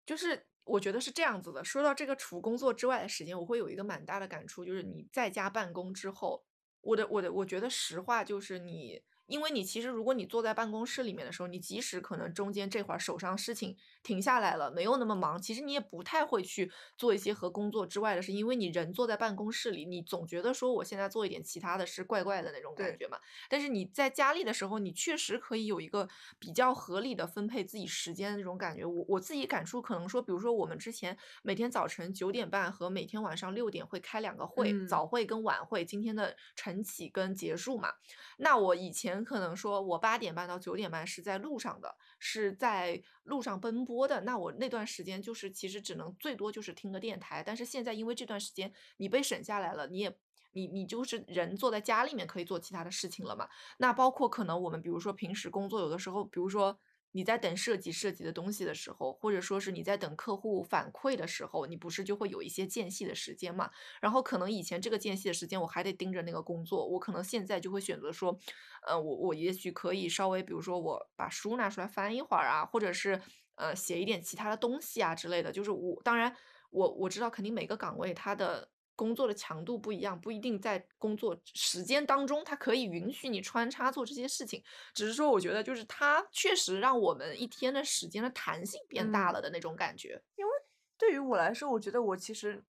[0.05, 1.63] 就是我觉得是这样子的。
[1.63, 6.45] 说到这个除工作之外的时间，我会有一个蛮大的感触，就是你在家办公之后，
[6.81, 23.17] 我的我的我觉得实话就是你，因为你其实如果你坐在办公室里面的时候，你即使可能中间这会儿手上事情停下来了，没有那么忙，其实你也不太会去做一些和工作之外的事，因为你人坐在办公室里，你总觉得说我现在做一点其他的事，怪怪的那种感觉嘛。
[23.49, 26.07] 但是你在家里的时候，你确实可以有一个
[26.39, 28.85] 比较合理的分配自己时间的那种感觉。
[28.85, 37.93] 我我自己感触可能说，比如说我们之前每天早晨九点半和每天晚上六点会开两个会，嗯早会跟晚会，今天的晨起跟结束嘛。
[38.37, 50.17] 那我以前可能说我八点半到九点半是在路上的，是在路上奔波的，那我那段时间就是其实只能最多就是听个电台，但是现在因为这段时间你被省下来了，你也。
[50.55, 53.49] 你你就是人坐在家里面可以做其他的事情了嘛？
[53.79, 56.77] 那包括可能我们比如说平时工作有的时候，比如说
[57.13, 63.71] 你在等设计设计的东西的时候，或者说是你在等客户反馈的时候，你不是就会有一些间隙的时间嘛？
[64.01, 68.37] 然后可能以前这个间隙的时间我还得盯着那个工作，我可能现在就会选择说，
[68.85, 73.21] 呃，我我也许可以稍微，比如说我把书拿出来翻一会儿啊，或者是
[73.55, 75.51] 呃写一点其他的东西啊之类的。
[75.51, 76.35] 就是我当然
[76.71, 78.72] 我我知道肯定每个岗位它的。
[78.95, 84.63] 工作的强度不一样，不一定在工作时间当中，它可以允许你穿插做这些事情。
[84.93, 90.21] 只是说，我觉得就是它确实让我们一天的时间的弹性变大嗯了的那种感觉。
[90.35, 90.51] 因为
[90.97, 92.63] 对于我来说，我觉得我其实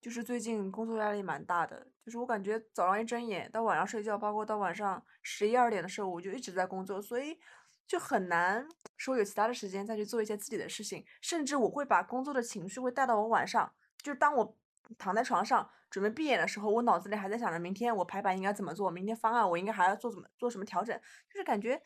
[0.00, 7.38] 就是最近工作压力蛮大的，就是我感觉早上一睁眼到晚上睡觉，包括到晚上十一二点的时候，我就一直在工作，所以
[7.86, 14.56] 就很难说有其他的时间再去做一些自己的事情，甚至我会把工作的情绪会带到我晚上，就是当我
[14.98, 21.80] 躺在床上准备闭眼的时候，我脑子里还在想着明天我排版应该怎么做，明天方案我应该还要做怎么做什么调整，就是感觉。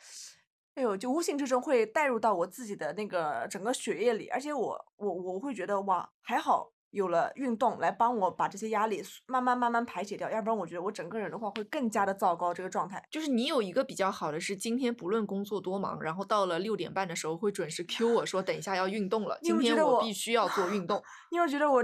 [0.74, 13.02] 哎呦，就无形之中会带入到我自己的那个整个血液里，而且我我我会觉得哇，还好有了运动来帮我把这些压力慢慢慢慢排解掉，要不然我觉得我整个人的话会更加的糟糕这个状态。
[13.10, 21.02] 就是你有一个比较好的是，今天不论工作多忙，然后到了六点半的时候会准时 Q 我说，等一下要运动了，你今天我必须要做运动。
[21.32, 21.82] 你有觉得我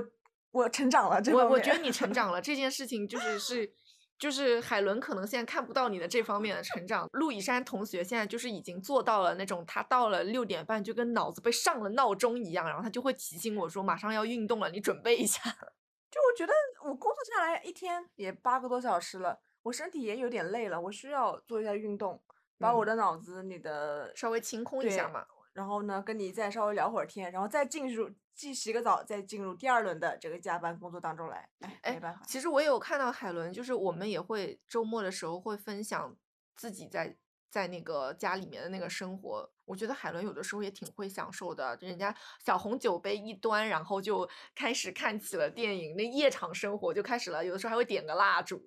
[0.52, 3.74] 我成长了这我我觉得你 成长了，这件事情就是是。
[4.18, 15.40] 就是海伦可能现在看不到你的这方面的成长，陆以山同学现在就是已经做到了那种，他到了六点半就跟脑子被上了闹钟一样，然后他就会提醒我说马上要运动了，你准备一下。
[16.08, 16.52] 就我觉得
[16.84, 22.22] 我工作下来一天也八个多小时了，我身体也有点累了，我需要做一下运动，
[22.60, 25.26] 把我嗯的脑子、你的稍微清空一下嘛。
[25.52, 31.48] 然后呢，跟你再稍微聊会儿天，然后再进入既洗个澡，再进入第二轮的这个加班工作当中来。
[31.60, 36.16] 哎，哎没办法，其实我也有看到海伦，就是我们也会周末的时候会分享
[36.56, 37.16] 自己在
[37.50, 41.76] 在那个家里面的那个生活，我觉得海伦有的时候也挺会享受的。
[41.82, 47.44] 人家小红酒杯一端，然后就开始看起了电影，那夜场生活就开始了。
[47.44, 48.62] 有的时候还会点个蜡烛。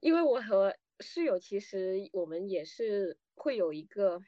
[0.00, 4.20] 因为我和室友其实我们也是会有一个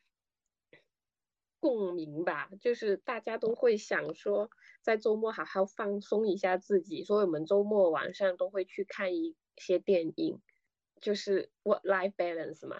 [1.64, 4.50] 共鸣吧，就是大家都会想说，
[4.82, 10.42] 在周末好好放松一下自己，所以我们周末晚上都会去看一些电影。
[11.00, 12.76] 就是 work life balance 嘛，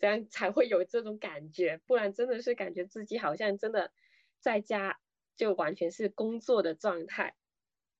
[0.00, 3.92] 这样才会有这种感觉，不然真的是感觉自己好像真的
[4.40, 5.00] 在家
[5.36, 7.36] 就完全是工作的状态。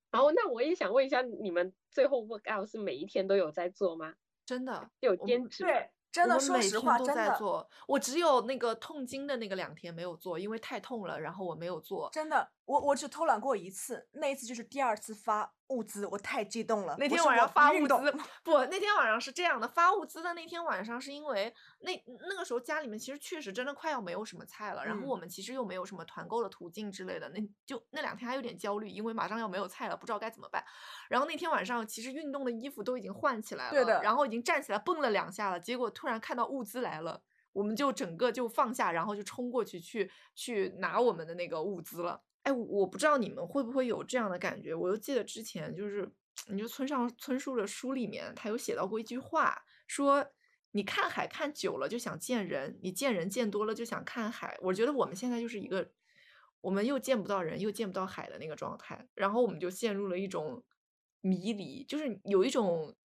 [0.09, 4.15] 然后那我也想问一下，你们最后 work out 是每一天都有在做吗？
[4.45, 5.63] 真的有坚持？
[5.63, 7.67] 对，真的，说实话，都在做。
[7.87, 12.09] 我只有那个痛经的那个两天没有做，因为太痛了，然后我没有做。
[12.11, 15.53] 真的，我我只偷懒过一次，那一次就是第二次发。
[15.71, 16.97] 物资，我太激动了。
[16.99, 18.11] 那天晚上发物资，
[18.43, 30.61] 不，那天晚上是这样的，发物资的那天晚上是因为那那个时候家里面其实确实真的快要没有什么菜了，然后我们其实又没有什么团购的途径之类的，那就那两天还有点焦虑，因为马上要没有菜了，不知道该怎么办。
[31.07, 42.21] 然后那天晚上其实运动的衣服都已经换起来了，对的，然后已经站起来蹦了两下了，结果突然看到物资来了，我们就整个就放下，然后就冲过去去去拿我们的那个物资了。
[42.43, 44.73] 哎，我不知道你们会不会有这样的感觉。
[44.73, 46.11] 我就记得之前就是，
[46.47, 50.25] 你就村上春树的书里面，他有写到过一句话，说
[50.71, 54.57] 你看海看久了就想见人，你见人见多了就想看海。
[54.61, 55.91] 我觉得我们现在就是一个，
[56.61, 60.63] 我们又见不到人，又见不到海的那个状态，然后我们就陷入了一种
[61.21, 62.95] 迷离，就是有一种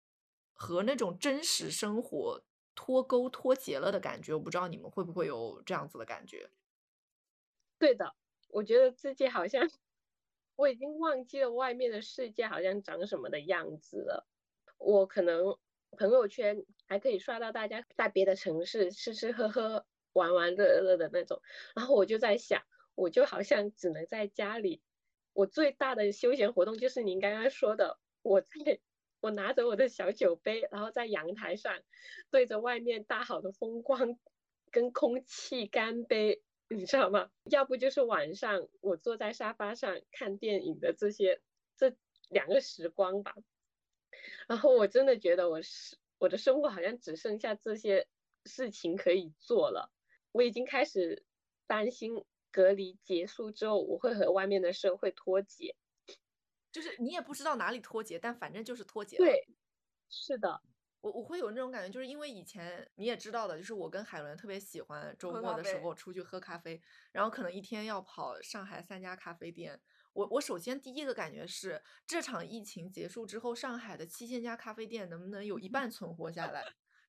[0.55, 2.42] 和那种真实生活
[2.75, 4.33] 脱钩脱节了的感觉。
[4.33, 6.51] 我不知道你们会不会有这样子的感觉？
[7.81, 8.14] 对的。
[8.48, 9.70] 我觉得自己好像
[10.56, 14.26] 我已经忘记了外面的世界好像长什么的样子了。
[14.78, 15.59] 我可能
[15.92, 21.40] 朋友圈还可以刷到大家在别的城市吃吃喝喝、玩玩乐乐的那种，
[21.74, 22.62] 然后我就在想，
[22.94, 24.82] 我就好像只能在家里。
[25.32, 28.80] 我最大的休闲活动就是您刚刚说的，我在
[29.20, 31.82] 我拿着我的小酒杯，然后在阳台上
[32.30, 34.18] 对着外面大好的风光
[34.70, 36.42] 跟空气干杯。
[36.68, 37.31] 你知道吗？
[37.50, 41.40] 要不就是晚上我坐在沙发上看电影的这些
[41.76, 41.94] 这
[42.29, 43.35] 两个时光吧。
[44.48, 48.09] 然后我真的觉得我是我的生活好像只剩下这些
[48.44, 49.92] 事情可以做了。
[50.33, 51.24] 我已经开始
[51.66, 55.76] 担心隔离结束之后我会和外面的社会脱节。
[56.72, 59.16] 就是你也不知道哪里脱节，但反正就是脱节。
[59.16, 59.48] 对，
[60.11, 60.61] 是的。
[61.00, 66.80] 我我会有那种感觉，就是因为以前你也知道的，就是我跟海伦特别喜欢周末的时候出去喝咖啡，
[67.12, 69.80] 然后可能一天要跑上海三家咖啡店。
[70.12, 76.64] 我我首先第一个感觉是，这场疫情结束之后，上海的七千家咖啡店能不能有一半存活下来？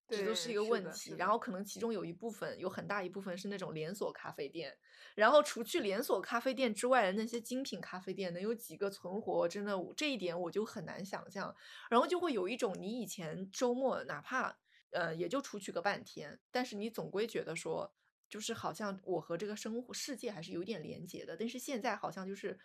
[0.09, 4.77] 这都是一个问题，然后可能其中有一部分，有很大一部分是那种连锁咖啡店，
[5.15, 9.47] 然后除去连锁咖啡店之外的那些精品咖啡店，能有几个存活？
[9.49, 11.53] 真的，这一点我就很难想象。
[11.89, 14.57] 然后就会有一种，你以前周末哪怕
[14.91, 17.93] 呃也就出去个半天，但是你总归觉得说，
[18.29, 21.35] 就是好像我和这个生活世界还是有点连接的。
[21.35, 22.57] 但是现在好像就是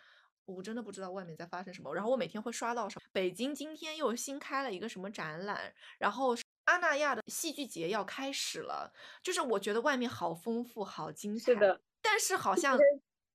[0.45, 1.93] 我真的不知道外面在发生什么。
[1.93, 6.33] 然后我每天会刷到什么，北京今天又新开了一个什么展览，然后。
[6.73, 11.53] 阿那亚的戏剧节要开始了，就是我觉得外面好丰富，好精彩。
[11.53, 12.79] 是的，但是好像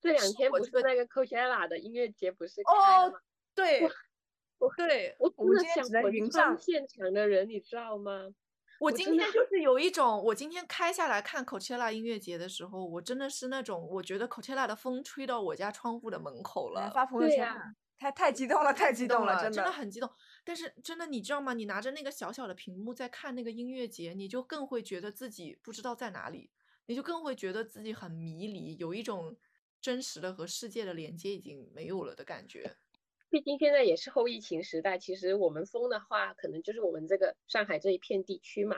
[0.01, 3.19] 这两天不是那个 Coachella 的音乐节不是开了吗？
[3.55, 3.89] 对，
[4.59, 8.29] 我对我真的想我上现场的人，你知道吗？
[8.81, 16.91] 我今天就是有一种，我今天开下来看 Coachella 音乐节的时候，我真的是那种，我觉得 Coachella 的风吹到我家窗户的门口了。
[16.93, 17.53] 发朋友圈，
[17.99, 20.11] 太太激动了，太激动了，真的很激动。
[20.49, 21.53] 但是真的，你知道吗？
[21.53, 26.49] 你拿着那个小小的屏幕在看那个音乐节，你就更会觉得自己不知道在哪里，
[26.87, 29.37] 你就更会觉得自己很迷离，有一种
[29.79, 32.79] 真实的和世界的连接已经没有了的感觉。
[33.29, 38.77] 毕竟现在也是后疫情时代，其实我们封的话，可能就是我们这个上海这一片地区嘛。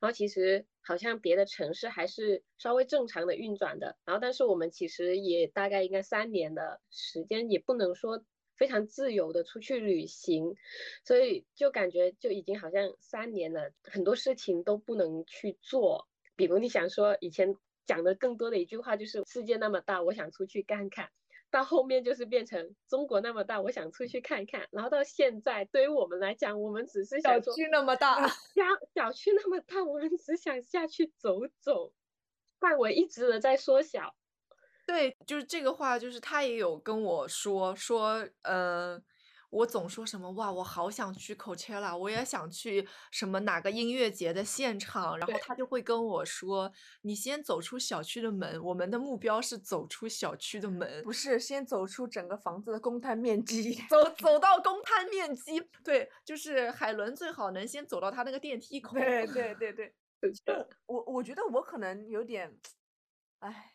[0.00, 3.96] 然后其实好像别的城市还是稍微正常的运转的。
[4.04, 8.24] 然后但是我们其实也大概应该三年的时间，也不能说。
[8.56, 10.54] 非常自由的出去旅行，
[11.04, 16.08] 所以就感觉就已经好像三年了，很多事情都不能去做。
[16.36, 21.10] 比如你想说以前讲的更多的一句话就是世界那么大，我想出去看看，
[21.50, 24.68] 到后面就是变成中国那么大，我想出去看看。
[24.70, 31.92] 然后到现在，对于我们来讲，我们只是小区那么大，小小区那么大，我们只想下去走走，
[32.60, 34.14] 范围一直的在缩小。
[34.92, 39.00] 对，就是这个话，就是他也有跟我说说，呃，
[39.48, 46.70] 我总说什么哇，我好想去 Coachella，我也想去什么哪个音乐节的现场，然后他就会跟我说，
[47.00, 53.72] 你先走出小区的门，我们的目标是走出小区的门，不是先走出整个房子的公摊面积。
[53.88, 58.94] 走走到公摊面积，对，就是海伦最好能先走到他那个电梯口。
[58.98, 59.94] 对对对对，
[60.84, 62.54] 我我觉得我可能有点，
[63.38, 63.71] 哎，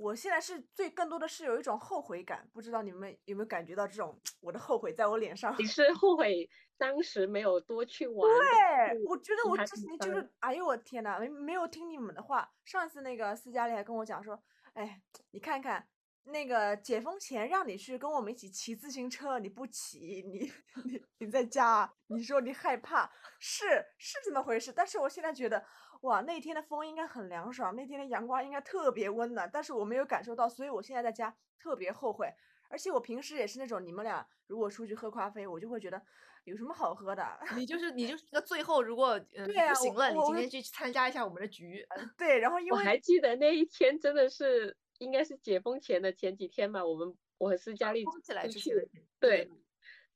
[0.00, 5.54] 我现在是最更多的是有一种后悔感，不知道你们有没有感觉到这种我的后悔在我脸上。
[5.58, 6.48] 你 是后悔
[6.78, 8.26] 当时没有多去玩？
[8.28, 12.50] 对，我觉得我之前就是方，哎呦我天呐，没没有听你们的话。
[12.64, 14.42] 上次那个斯嘉丽还跟我讲说，
[14.72, 15.86] 哎，你看看
[16.24, 20.50] 那个解封前让你去跟我们一起骑自行车，你不骑，你
[20.84, 23.66] 你你在家，你说你害怕，是
[23.98, 24.72] 是这么回事。
[24.72, 25.62] 但是我现在觉得，
[26.00, 32.32] 哇，那天的风应该很凉爽，那天的阳光应该特别温暖，但是我没有感受到，所以我现在在家特别后悔。
[32.68, 36.00] 而且我平时也是那种，你们俩如果出去喝咖啡，我就会觉得
[36.44, 41.84] 有什么好喝的，你就 是你就是那最后如果嗯不行了，你今天去参加一下我们的局。
[42.16, 48.88] 对，然后因为我还记得那一天真的是应该是解封前的前几天吧，我们我和斯嘉丽封起来出去之前的
[49.18, 49.50] 对，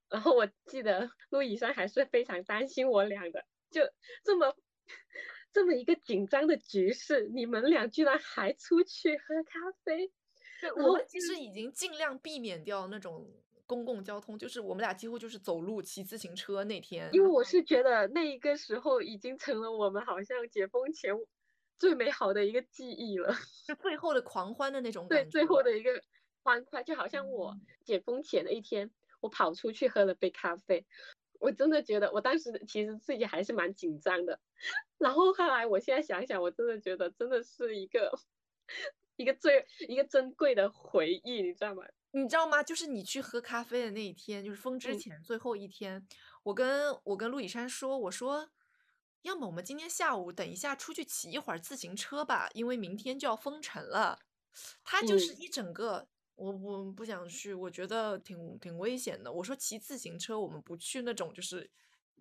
[0.09, 3.83] 然后我记得陆以山还是非常担心我俩的，就
[4.23, 4.55] 这么
[5.55, 10.11] 这么一个紧张的局势，你们俩居然还出去喝咖啡，
[10.61, 13.31] 对，我们其实已经尽量避免掉那种
[13.65, 17.09] 公共交通，就是我们俩几乎就是走路、骑自行车那天。
[17.13, 21.15] 因为我是觉得那一个时候已经成了我们好像解封前
[21.79, 23.29] 最美好的一个记忆了。
[23.65, 25.31] 就最后的狂欢的那种对，感觉。
[25.31, 26.03] 最后的一个
[26.43, 28.91] 欢快，就好像我嗯解封前的一天，
[29.21, 30.85] 我跑出去喝了杯咖啡，
[31.45, 34.41] 我真的觉得我当时其实自己还是蛮紧张的。
[34.97, 38.19] 然后后来我现在想想，我真的觉得真的是一个
[39.17, 41.85] 一个最一个珍贵的回忆，你知道吗？
[42.13, 42.63] 你知道吗？
[42.63, 46.07] 就是你去喝咖啡的那一天，就是封之嗯前最后一天，
[46.45, 48.49] 我跟我跟陆以山说，我说，
[49.21, 54.21] 要么我们今天下午等一下出去骑一会儿自行车吧，因为明天就要封城了。
[54.83, 59.33] 他就是嗯一整个，我我不想去，我觉得挺挺危险的。
[59.33, 61.71] 我说骑自行车，我们不去那种就是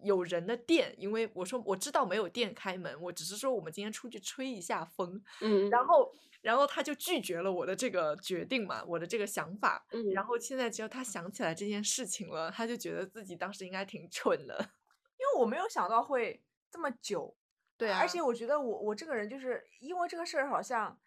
[0.04, 5.22] 有人的店，因为我说我知道没有店开门，我只是说我们今天出去吹一下风。
[5.42, 6.12] 嗯，然后，
[6.42, 9.86] 然后他就拒绝了我的这个决定嘛，我的这个想法。
[9.92, 14.56] 嗯，然后现在只要他想起来这件事情了，他就觉得自己当时应该挺蠢的。
[15.18, 17.36] 因为我没有想到会这么久，
[17.78, 21.00] 对啊，而且我觉得我我这个人就是因为这个事儿好像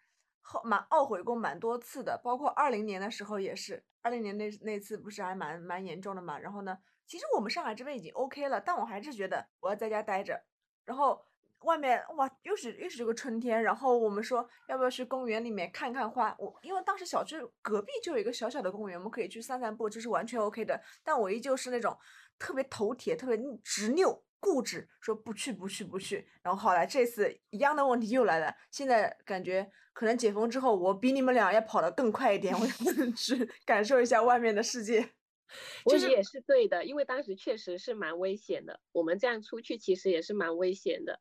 [0.49, 6.39] 后蛮懊悔过蛮多次的，包括二零年的时候也是，二零年那那次不是还蛮蛮严重的嘛。
[6.39, 10.41] 然后呢，其实我们上海这边已经 OK 了，但我还是觉得我要在家待着。
[10.85, 11.21] 然后
[11.63, 16.33] 外面哇，又是又是这个春天，然后我们说要不要去公园里面看看花？
[16.39, 20.81] 我因为当时小区隔壁就有一个小小的公园，我们可以去散散步，这是完全 OK 的。
[21.03, 21.97] 但我依旧是那种
[22.39, 26.29] 特别头铁、特别执拗、固执，说不去、不去、不去。
[26.41, 32.85] 然后后来这次一样的问题又来了，现在感觉可能解封之后，我比你们俩要跑得更快一点，我想
[33.15, 35.01] 去感受一下外面的世界。
[35.89, 41.19] 就是我也是对的，因为当时确实是蛮危险的，我们这样出去其实也是蛮危险的。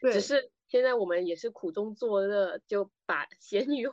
[0.00, 3.86] 对只是现在我们也是苦中作乐，就把 咸鱼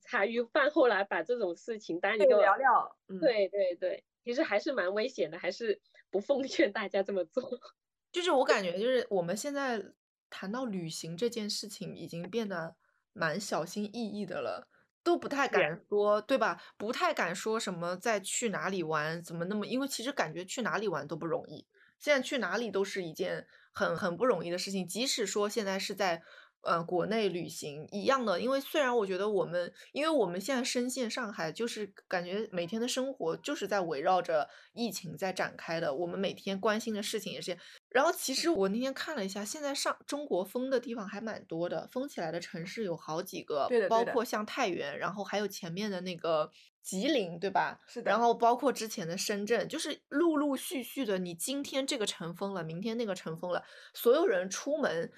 [0.00, 7.48] 茶余饭后来把这种事情当一，个聊聊，嗯，对对对，其实还是蛮危险的，还是不奉劝大家这么做。
[8.10, 9.80] 就是我感觉，就是我们现在
[10.28, 12.74] 谈到旅行这件事情，已经变得
[13.12, 14.68] 蛮小心翼翼的了，
[15.02, 16.62] 都不太敢说，对吧？
[16.76, 21.66] 不太敢说什么再去哪里玩，怎么那么，因为其实感觉去哪里玩都不容易，
[21.98, 26.22] 现在去哪里都是一件很很不容易的事情，即使说现在是在。
[26.62, 37.56] 呃，国内旅行一样的，因为虽然我觉得我们，因为我们现在深陷上海，就是感觉每天的生活就是在围绕着疫情在展开的，我们每天关心的事情也是。
[37.90, 46.50] 然后其实我那天看了一下，现在上中国封的地方还蛮多的，封起来的城市有好几个，对的对的包括像太原，然后还有前面的那个
[46.82, 47.78] 吉林，对吧？
[47.86, 55.12] 是的然后包括之前的深圳，就是陆陆续续的，你今天这个城封了，明天那个城封了，所有人出门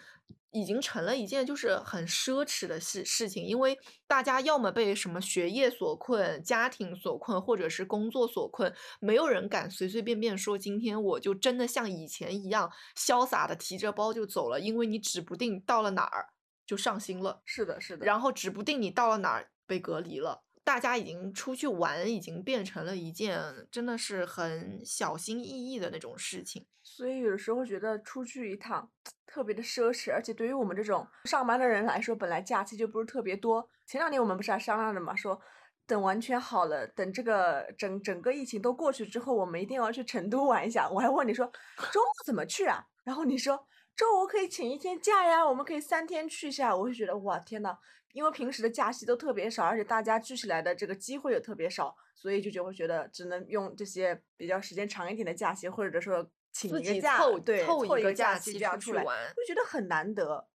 [0.53, 16.29] 已经成了一件就是很奢侈的事事情，因为大家要么被什么学业所困、家庭所困，或者是工作所困，没有人敢随随便便说今天我就真的像以前一样潇洒的提着包就走了，因为你指不定到了哪儿
[16.67, 17.41] 就上心了。
[17.45, 18.05] 是的，是的。
[18.05, 20.43] 然后指不定你到了哪儿被隔离了。
[20.65, 23.41] 大家已经出去玩，已经变成了一件
[23.71, 26.67] 真的是很小心翼翼的那种事情。
[26.83, 28.91] 所以有的时候觉得出去一趟
[29.27, 33.69] 特别的奢侈，而且对于我们这种上班的人来说，本来假期就不是特别多。
[33.87, 35.41] 前两天我们不是还商量着嘛，说
[35.87, 40.89] 等完全好了，等这个整整个疫情都过去之后，我们一定要去成都玩一下。
[40.89, 41.45] 我还问你说
[41.93, 42.85] 周末怎么去啊？
[43.05, 46.75] 然后你说周五可以请一天假呀，我们可以三天去一下。
[46.77, 47.77] 我就觉得哇天呐，
[48.13, 60.47] 因为平时的假期都特别少，而且大家聚起来的这个机会也特别少，所以就就会觉得只能用这些比较时间长一点的假期，或者说请一个假，凑对，凑一个凑假假期这样出去玩就觉得很难得。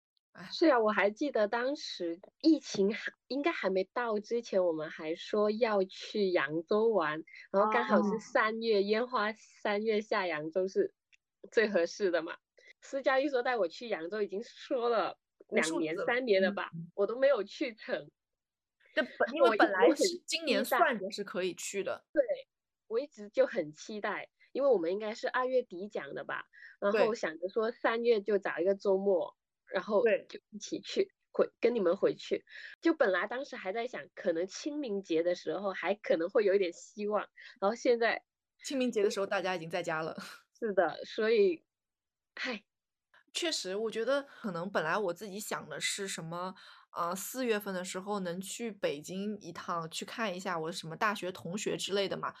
[0.52, 10.94] 是啊，我还记得当时疫情还应该还没到之前，我们还说要去扬州玩，然后刚好是哦三月，烟花三月下扬州是
[11.50, 12.36] 最合适的嘛。
[12.80, 18.10] 私家一说带我去扬州，已经说了无两年、三年了嗯吧，我都没有去成。
[18.94, 22.22] 这本因我为本来是今年算着是可以去的，对
[22.86, 26.46] 我一直就很期待，因为我们应该是二月底讲的吧，
[26.80, 29.36] 然后想着说三月就找一个周末，
[29.66, 32.44] 然后对就一起去回跟你们回去。
[32.80, 37.28] 就本来当时还在想，可能清明节的时候还可能会有一点希望，
[37.60, 38.24] 然后现在
[38.64, 40.16] 清明节的时候大家已经在家了。
[40.58, 41.62] 是的，所以，
[42.34, 42.64] 唉，
[43.38, 46.52] 确实，我觉得可能本来我自己想的是什么，
[46.90, 52.34] 呃，四月份的时候能去北京一趟，去看一下我什么大学同学之类的嘛。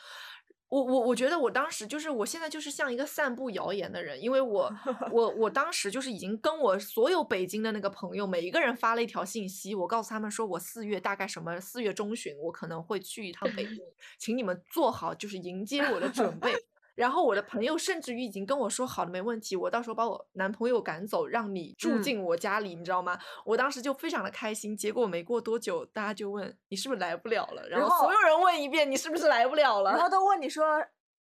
[0.68, 4.70] 我我我觉得我当时就是我现在就是像一个散布谣言的人，因为我
[5.12, 13.78] 我我当时就是已经跟我所有北京的那个朋友每一个人发了一条信息，我告诉他们说我四月大概什么四月中旬我可能会去一趟北京，
[14.18, 16.52] 请你们做好就是迎接我的准备。
[16.98, 23.16] 然后我的朋友甚至于已经跟我说好了，没问题，我到时候把我男朋友赶走，让你住嗯进我家里，你知道吗？
[23.44, 24.76] 我当时就非常的开心。
[24.76, 30.64] 结果没过多久，大家就问你是不是来不了了，然后所有人问一遍你是不是来不了了，然后都问你说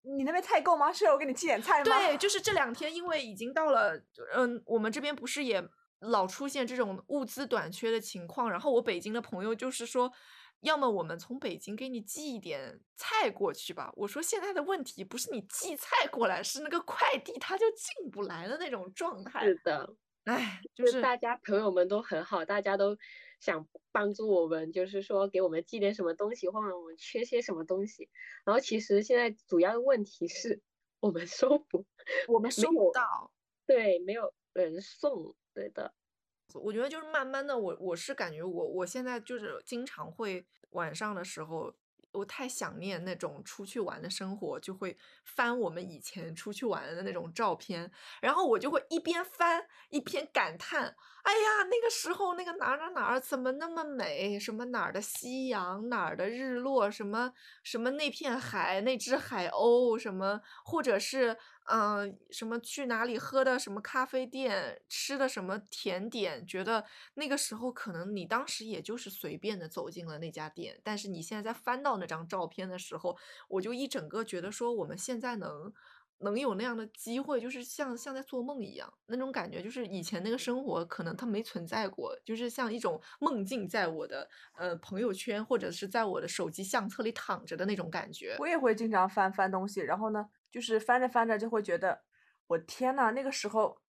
[0.01, 0.91] 你那边菜够吗？
[0.91, 1.83] 需要我给你寄点菜吗？
[1.83, 3.95] 对，就是这两天，因为已经到了，
[4.33, 5.63] 嗯，我们这边不是也
[5.99, 10.11] 老出现这种物资短缺的情况，然后我北京的朋友就是说，
[10.61, 13.91] 要么我们从北京给你寄一点菜过去吧。
[13.95, 19.55] 我说现在的问题不是你寄菜过来，是那个快递它就进不来的那种状态是。
[19.63, 19.95] 的，
[20.25, 22.97] 哎，就就是大家朋友们都很好，大家都
[23.39, 28.09] 想帮助我们，就是说给我们寄点什么东西，或者我们缺些什么东西。
[28.43, 30.61] 然后其实现在主要的问题是
[30.99, 31.85] 我们收不，
[32.27, 33.31] 我们收不到。
[33.65, 35.93] 对，没有人送，对的。
[36.53, 41.73] 我觉得就是慢慢的，我我是感觉我我现在就是经常会晚上的时候，
[42.13, 47.91] 我太想念那种出去玩的生活，就会翻我们以前出去玩的那种照片，
[48.21, 54.39] 然后我就会一边翻一边感叹，哎呀，那个时候那个哪哪哪儿怎么那么美？
[54.39, 61.37] 什么哪儿的夕阳，哪儿的日落，什么什么那片海，那只海鸥，什么或者是
[61.67, 75.73] 嗯、什么去哪里喝的什么咖啡店，吃的什么甜点，觉得那个时候可能你当时也就是随便的走进了那家店，但是你现在在翻到那张照片的时候，我就一整个觉得说我们现在能。
[76.19, 88.35] 能有那样的机会，就是像像在做梦一样，那种感觉就是以前那个生活可能它没存在过，就是像一种梦境在我的呃朋友圈或者是在我的手机相册里躺着的那种感觉。
[88.39, 92.01] 我也会经常翻翻东西，然后呢，就是翻着翻着就会觉得，
[92.47, 93.79] 我天呐，那个时候，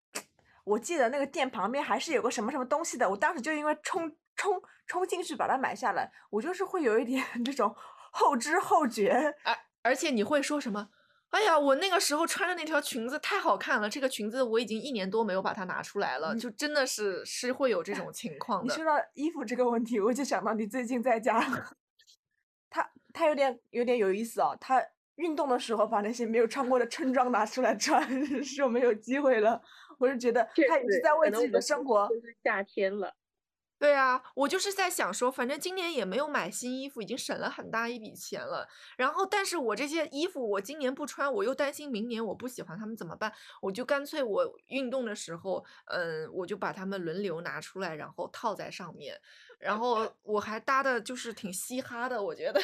[0.64, 7.74] 我记得那个店旁边还是有个什么什么东西的，我当时就因为冲冲冲进去把它买下来，我就是会有一点这种
[8.10, 10.90] 后知后觉，而而且你会说什么？
[11.30, 18.82] 哎呀，我那个时候穿的那条裙子太好看了，这个裙子我已经一年多没有把它拿出来了，你就真的是是会有这种情况的你说。
[18.82, 21.38] 到衣服这个问题，我就想到你最近在家，
[22.70, 24.56] 他他有点有点有意思哦。
[24.58, 24.82] 他
[25.18, 28.02] 运动的时候把那些没有穿过的春装拿出来穿，
[28.42, 29.60] 是我没有机会了。
[29.98, 32.08] 我是觉得确他也是在为自己的生活。
[32.08, 33.14] 就是夏天了，
[33.80, 38.68] 对啊，我就是在想说，反正今年也没有买新衣服，已经省了很大一笔钱了。
[38.96, 43.32] 然后，但是我这些衣服我今年不穿，我又担心明年我不喜欢它们怎么办？
[43.60, 49.20] 我就干脆我运动的时候，嗯，我就把它们轮流拿出来，然后套在上面。
[49.58, 52.60] 然后我还搭的就是挺嘻哈的，我觉得。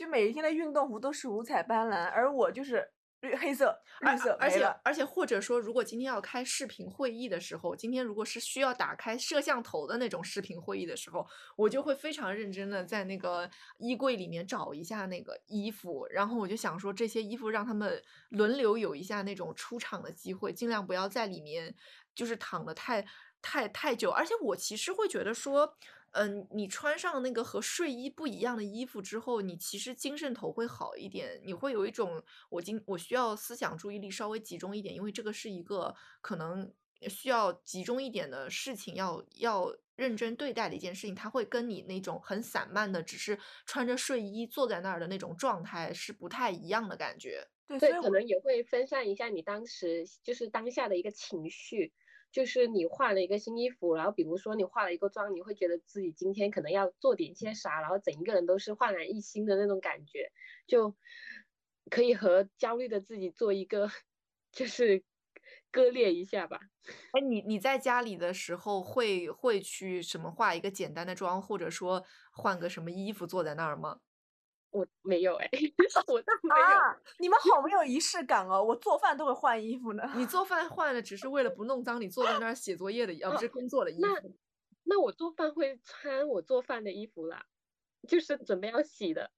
[0.00, 2.90] 就每一天的运动服都是五彩斑斓，而我就是
[3.20, 4.64] 绿黑色、绿色而且。
[4.82, 21.74] 而且或者说，如果今天要开视频会议的时候，今天如果是需要打开摄像头的那种视频会议的时候，我就会非常认真的在那个衣柜里面找一下那个衣服，然后我就想说这些衣服让他们轮流有一下那种出场的机会，尽量不要在里面
[22.14, 23.06] 就是躺的太
[23.42, 24.08] 太太久。
[24.10, 25.76] 而且我其实会觉得说。
[26.12, 36.72] 嗯，你穿上那个和睡衣不一样的衣服之后，你其实精神头会好一点，你会有一种我今我需要思想注意力稍微集中一点，因为这个是一个可能
[37.08, 47.48] 需要集中一点的事情，要要认真对待的一件事情，它会跟你那种很散漫的，只是穿着睡衣坐在那儿的那种状态是不太一样的感觉。
[47.78, 51.92] 对，所以，可能也会分散一下你当时就是当下的一个情绪，
[52.32, 60.30] 就是你换了一个新衣服，然后比如说你化了一个妆，你会觉得自己今天可能要做点些啥，然后整一个人都是焕然一新的那种感觉，
[60.66, 60.96] 就
[61.90, 63.90] 可以和焦虑的自己做一个
[64.52, 65.02] 就是
[65.70, 66.60] 割裂一下吧。
[67.12, 74.00] 哎，你你在家里的时候会会去什么化一个简单的妆，或者说换个什么衣服坐在那儿吗？
[74.70, 75.48] 我没有哎，
[76.06, 76.64] 我倒没有。
[76.66, 78.62] 啊，你们好 没有仪式感哦！
[78.62, 80.02] 我做饭都会换衣服呢。
[80.16, 84.32] 你做饭换了，只是为了不弄脏你坐在那儿写作业的，而， 不是工作的衣那服。
[84.84, 87.44] 那我做饭会穿我做饭的衣服啦，
[88.08, 89.30] 就是准备要洗的。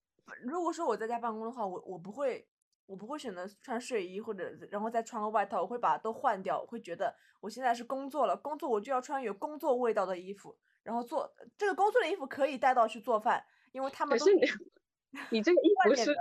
[0.42, 2.46] 如果说我在家办公的话，我我不会，
[2.86, 6.60] 我不会选择穿睡衣或者然后再穿个外套，我会把它都换掉。
[6.60, 14.32] 我会觉得我现在是工作了，工作我就要穿有工作味道的衣服，然后做这个工作的衣服可以带到去做饭，因为他们都是
[15.12, 16.14] 你你这个衣服是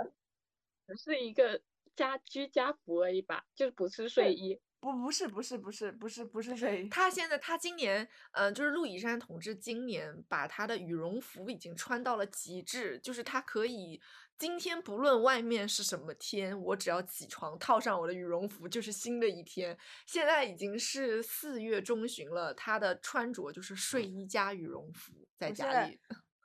[0.86, 1.60] 只是一个
[1.96, 4.60] 家居家服而已吧，就是不是睡衣。
[4.80, 6.88] 不不是不是不是不是不是睡衣。
[6.88, 14.00] 他现在，他今年，嗯、就是陆以山同志今年把他的羽绒服已经穿到了极致，就是他可以
[14.36, 19.78] 今天不论外面是什么天，我只要起床套上我的羽绒服，就是新的一天。
[20.04, 26.00] 现在已经是四月中旬了，他的穿着就是睡衣加羽绒服，在家里。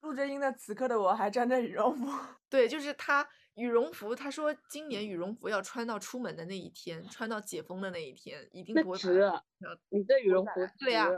[0.07, 2.07] 录着音的此刻的我还穿着羽绒服。
[2.49, 9.29] 对，就是他羽绒服，他说今年羽绒服要穿到出门的那一天，穿到解封的那一天，一定不会值
[9.89, 11.09] 你这羽绒服对呀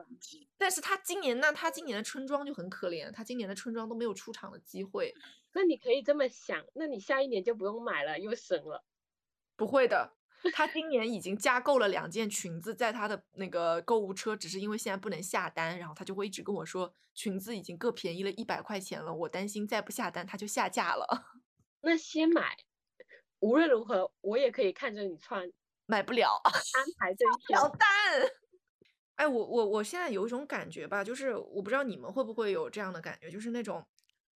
[0.58, 5.14] 但是他今年那他今年的春装就很可怜，他今年的春装都没有出场的机会。
[5.54, 8.84] 那你可以这么想，那你下一年就不用买了，又省了。
[9.56, 10.14] 不会的，
[10.54, 21.06] 他今年已经加购了两件裙子在他的那个购物车，只是因为现在不能下单，然后他就会一直跟我说裙子已经各便宜了一百块钱了，我担心再不下单它就下架了，
[21.82, 22.56] 那先买，
[23.40, 25.52] 无论如何我也可以看着你穿，
[25.86, 26.42] 买不了。
[26.44, 27.60] 安排这一天。
[27.60, 27.88] 小蛋。
[29.16, 33.86] 哎，我我我现在有一种感觉吧，就是我不知道你们会不会有这样的感觉，就是那种，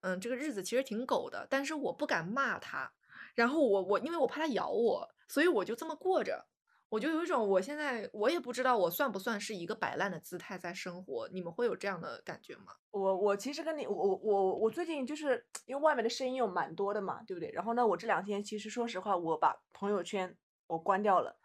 [0.00, 2.90] 嗯，这个日子其实挺狗的，但是我不敢骂他，
[3.34, 6.46] 然后我我因为我怕它咬我，所以我就这么过着，
[6.88, 12.74] 我就有一种我现在我也不知道我算不算是一个摆烂的姿态在生活，你们会有这样的感觉吗？
[12.90, 17.50] 我我其实跟你我我我我最近就是因为外面的声音有蛮多的嘛，对不对？
[17.52, 21.36] 然后呢，我这两天其实说实话，我把朋友圈我关掉了，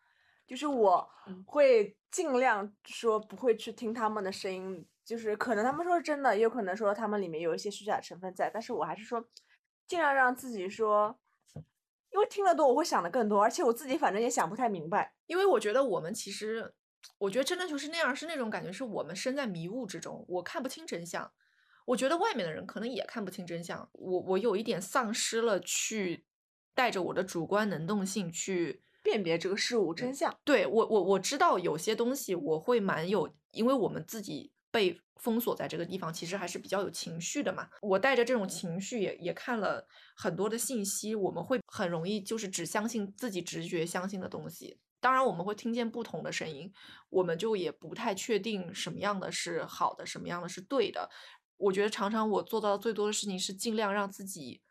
[0.48, 9.24] 就是我嗯会尽量说不会去听他们的声音，就是可能他们说是真的，也有可能说他们里面有一些虚假成分在，但是我还是说
[9.88, 11.16] 尽量让自己说，
[12.16, 15.13] 因为听得多我会想的更多，而且我自己反正也想不太明白。
[15.28, 16.74] 因为我觉得我们其实，
[17.18, 21.30] 我觉得真的就是那样，是那种感觉，是我们身在迷雾之中，我看不清真相。
[21.88, 26.26] 我觉得外面的人可能也看不清真相，我我有一点丧失了去
[26.74, 37.70] 带着我的主观能动性去辨别这个事物真相，对我我我知道有些东西我会蛮有，因为我们自己被封锁在这个地方，其实还是比较有情绪的嘛。
[37.82, 44.78] 我带着这种情绪也也看了很多的信息，我们会很容易就是只相信自己直觉相信的东西。
[45.00, 46.70] 当然，我们会听见不同的声音，
[47.10, 51.10] 我们就也不太确定什么样的是好的，什么样的是对的。
[51.56, 54.62] 我觉得常常我做到最多的事情是尽量让自己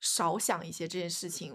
[0.00, 1.54] 少想一些这件事情。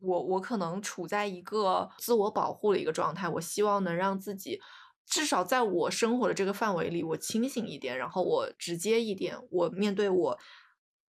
[0.00, 4.60] 我我可能处在一个自我保护的一个状态，我希望能让自己
[5.08, 10.38] 至少在我生活的这个范围里，我清醒一点，然后我直接一点，我面对我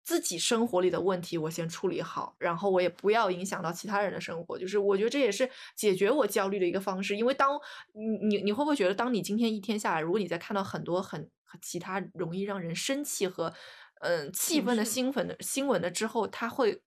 [0.03, 4.57] 自己生活里的问题，我先处理好，然后我也不要影响到其他人的生活。
[4.57, 7.59] 就是我觉得这也是解决我焦虑的一个方式，因为当
[7.93, 13.53] 你你你会不会觉得，当你今天一天下来，如果你在看到很多很很其他容易让人生气和
[14.01, 16.81] 嗯气情愤的绪新闻的新闻的之后，他会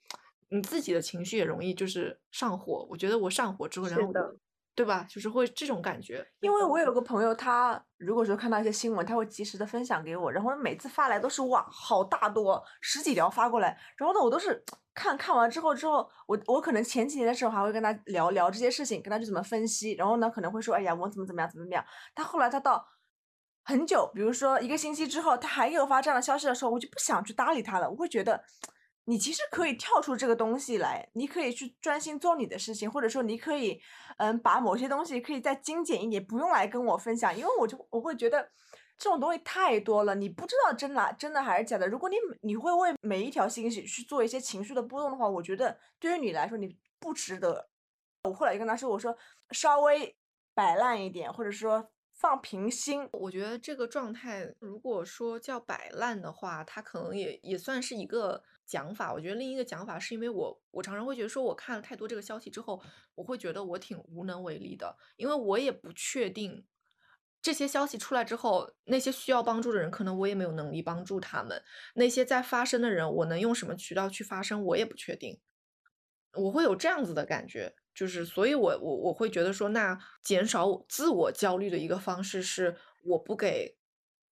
[0.49, 2.87] 你自己的情绪也容易就是上火。
[2.91, 4.37] 我觉得我上火之后，然后我的
[4.77, 5.07] 对吧？
[5.09, 6.25] 就是会这种感觉。
[6.41, 14.63] 因为我有个朋友，他如果说看到一些新闻，他会及时的分享给我，然后每次发来都是哇，好大多，十几条发过来，然后呢，我都是
[14.95, 21.83] 看看完之后之后，我我可能前几年的时候还会跟他聊聊这些事情，跟他去怎么分析，然后呢，可能会说，哎呀，我怎么怎么样，怎么怎么样。
[22.15, 22.87] 他后来他到
[23.65, 28.45] 很久，比如说一个星期之后，他还给我发这样的消息的时候，我就不想去搭理他了，我会觉得。
[29.07, 33.81] 你其实可以跳出这个东西来，你可以去专心做你的事情，或者说你可以，
[34.19, 38.51] 嗯，把某些东西可以再精简一点，不用来跟我分享，因为我就我会觉得
[38.99, 41.87] 这种东西太多了，你不知道真的真的还是假的。
[41.87, 47.69] 如果你你会为每一条信息去做一些情绪的波动的话，我觉得对于你来说你不值得。
[48.25, 49.17] 我后来就跟他说，我说
[49.53, 50.17] 稍微
[50.53, 53.09] 摆烂一点，或者说放平心。
[53.13, 59.13] 我觉得这个状态，如果说叫摆烂的话，它可能也也算是一个讲法。
[59.13, 62.83] 我觉得另一个讲法是因为我我常常会觉得说，我看了太多这个消息之后，
[63.15, 66.67] 我会觉得我挺无能为力的，因为我也不确定
[67.43, 71.59] 这些消息出来之后，那些需要帮助的人，可能我也没有能力帮助他们；
[71.95, 75.39] 那些在发声的人，我能用什么渠道去发声，我也不确定。
[76.33, 77.75] 我会有这样子的感觉。
[77.97, 83.79] 就是，所以我我我会觉得说，那减少自我焦虑的一个方式是，我不给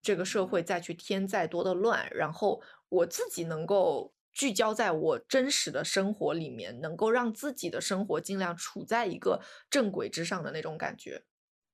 [0.03, 9.41] 这个社会再去添再多的乱，然后我自己能够聚焦在我真实的生活里面，能够让自己的生活尽量处在一个
[9.71, 11.25] 正轨之上的那种感觉。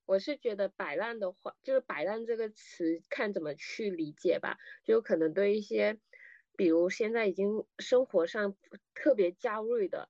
[0.06, 4.56] 我是觉得摆烂的话，就是摆烂这个词，看怎么去理解吧。
[4.84, 5.98] 就可能对一些，
[6.56, 8.56] 比如现在已经生活上
[8.94, 10.08] 特别焦虑的。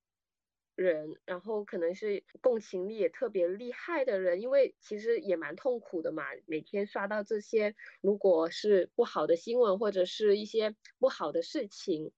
[0.83, 6.25] 人，然后可能是共情力也特别厉害的人，因为其实也蛮痛苦的嘛。
[6.47, 12.13] 每天刷到这些，如果是不好的新闻或者是一些不好的事情，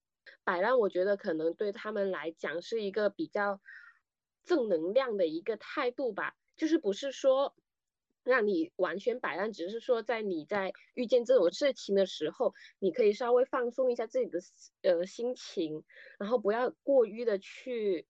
[0.45, 3.61] 摆烂，我觉得可能对他们来讲是一个比较
[4.45, 6.37] 正能量的一个态度吧。
[6.57, 7.57] 就是不是说
[8.23, 14.39] 让你完全摆烂，只是说在你在遇见这种事情的时候，你可以稍微放松一下自己的
[14.83, 15.83] 呃心情，
[16.21, 18.07] 然后不要过于的去。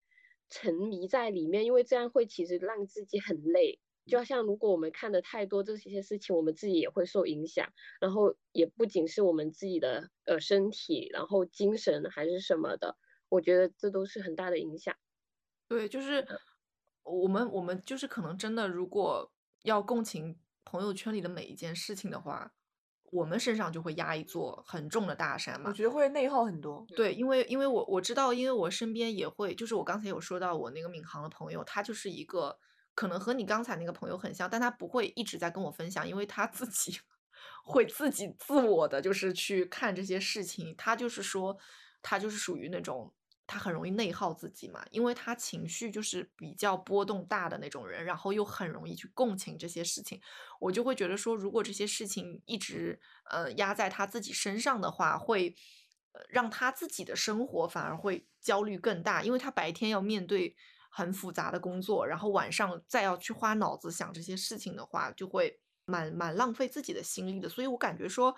[0.52, 3.80] 沉迷在里面，因为这样会其实让自己很累。
[4.06, 7.72] 就像如果我们看的太多这些事情，我们自己也会受影响。
[8.00, 12.96] 然后也不仅是我们自己的呃身体，然后精神还是什么的，
[13.28, 14.94] 我觉得这都是很大的影响。
[15.68, 16.26] 对，就是
[17.02, 19.32] 我们我们就是可能真的，如果
[19.62, 22.52] 要共情朋友圈里的每一件事情的话。
[23.12, 26.82] 我们身上就会压一座很重的大山嘛，我觉得会内耗很多。
[26.96, 32.58] 对，因为因为我我知道，因为我身边也会，就是我刚才有说到我那个闵行的朋友，他就是一个
[32.94, 36.98] 可能和你刚才那个朋友很像，但他不会一直在跟我分享，因为他自己
[37.64, 41.58] 会自己自我的就是去看这些事情，他就是说
[42.00, 43.12] 他就是属于那种。
[43.46, 50.20] 他很容易内耗自己嘛，因为他情绪就是比较波动大的那种人，然后又很容易去共情这些事情。
[50.60, 55.54] 我就会觉得说，如果这些事情一直呃压在他自己身上的话，会
[56.28, 60.56] 让他自己的生活反而会焦虑更大，因为他白天要面对
[60.90, 67.48] 很复杂的工作，然后晚上再要去花脑子想这些事情的话，就会蛮蛮浪费自己的心力的。
[67.48, 68.34] 所以我感觉说。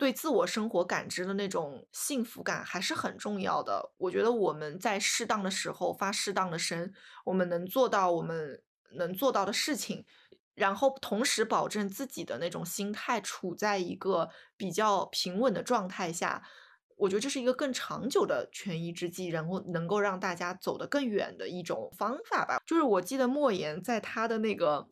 [0.00, 3.92] 对自我生活感知的那种幸福感还是很重要的。
[3.98, 6.90] 我觉得我们在适当的时候发适当的声，
[7.26, 8.62] 我们能做到我们
[8.96, 10.06] 能做到的事情，
[10.54, 16.42] 然后同时保证自己的那种心态处在一个比较平稳的状态下，
[16.96, 22.62] 我觉得这是一个更长久的权宜之计，然后能够让大家走得更远的一种方法吧。
[22.64, 24.88] 就是我记得莫言在他的那个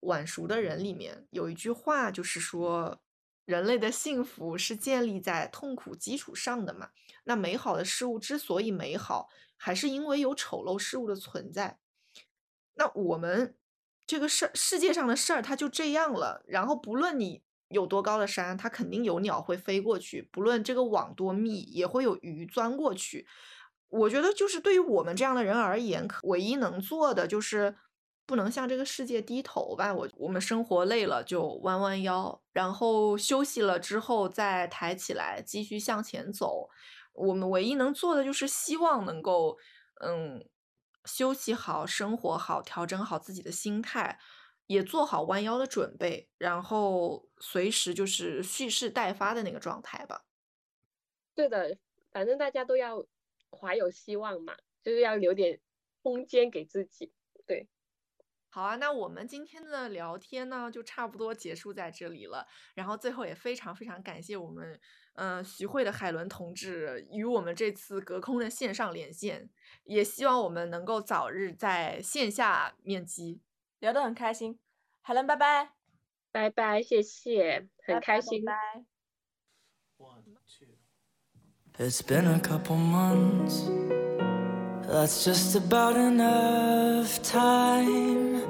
[0.00, 3.00] 晚熟的人里面有一句话，就是说。
[3.46, 6.90] 人类的幸福是建立在痛苦基础上的嘛？
[7.24, 11.78] 那美好的事物之所以美好，还是因为有丑陋事物的存在。
[12.74, 13.56] 那我们
[14.04, 16.44] 这个事儿世界上的事儿，它就这样了。
[16.46, 23.26] 然后不论你有多高的山，它肯定有鸟会飞过去；不论这个网多密，也会有鱼钻过去。
[23.88, 27.76] 我觉得，就是对于我们这样的人而言，唯一能做的就是。
[28.26, 29.94] 不能向这个世界低头吧？
[29.94, 36.68] 我我们生活累了就弯弯腰，然后休息了之后再抬起来继续向前走。
[37.12, 39.56] 我们唯一能做的就是希望能够，
[40.02, 40.44] 嗯，
[41.04, 44.18] 休息好，生活好，调整好自己的心态，
[44.66, 50.24] 也做好弯腰的准备，然后随时就是蓄势待发的那个状态吧。
[51.34, 51.78] 对的，
[52.10, 53.06] 反正大家都要
[53.50, 55.60] 怀有希望嘛，就是要留点
[56.02, 57.12] 空间给自己。
[57.46, 57.68] 对。
[58.56, 62.46] 好啊，那我们今天的聊天呢，就差不多结束在这里了。
[62.72, 64.80] 然后最后也非常非常感谢我们，
[65.16, 69.50] 嗯，徐汇的海伦同志与我们这次隔空的线上连线，
[69.84, 73.42] 也希望我们能够早日在线下面基，
[73.78, 74.58] 聊得很开心。
[75.02, 75.72] 海伦，拜拜，
[76.32, 78.42] 拜拜，谢谢，很开心。
[84.88, 88.42] That's just about enough time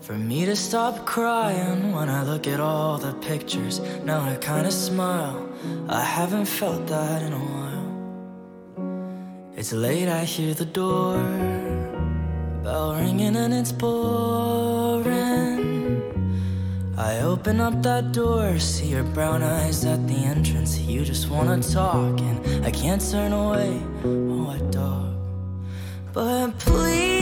[0.00, 3.80] for me to stop crying when I look at all the pictures.
[4.04, 5.48] Now I kinda smile,
[5.88, 7.88] I haven't felt that in a while.
[9.56, 11.18] It's late, I hear the door
[12.68, 15.08] bell ringing and it's boring.
[16.98, 20.78] I open up that door, see your brown eyes at the entrance.
[20.78, 23.80] You just wanna talk, and I can't turn away.
[24.04, 25.17] Oh, I dog.
[26.18, 27.17] But please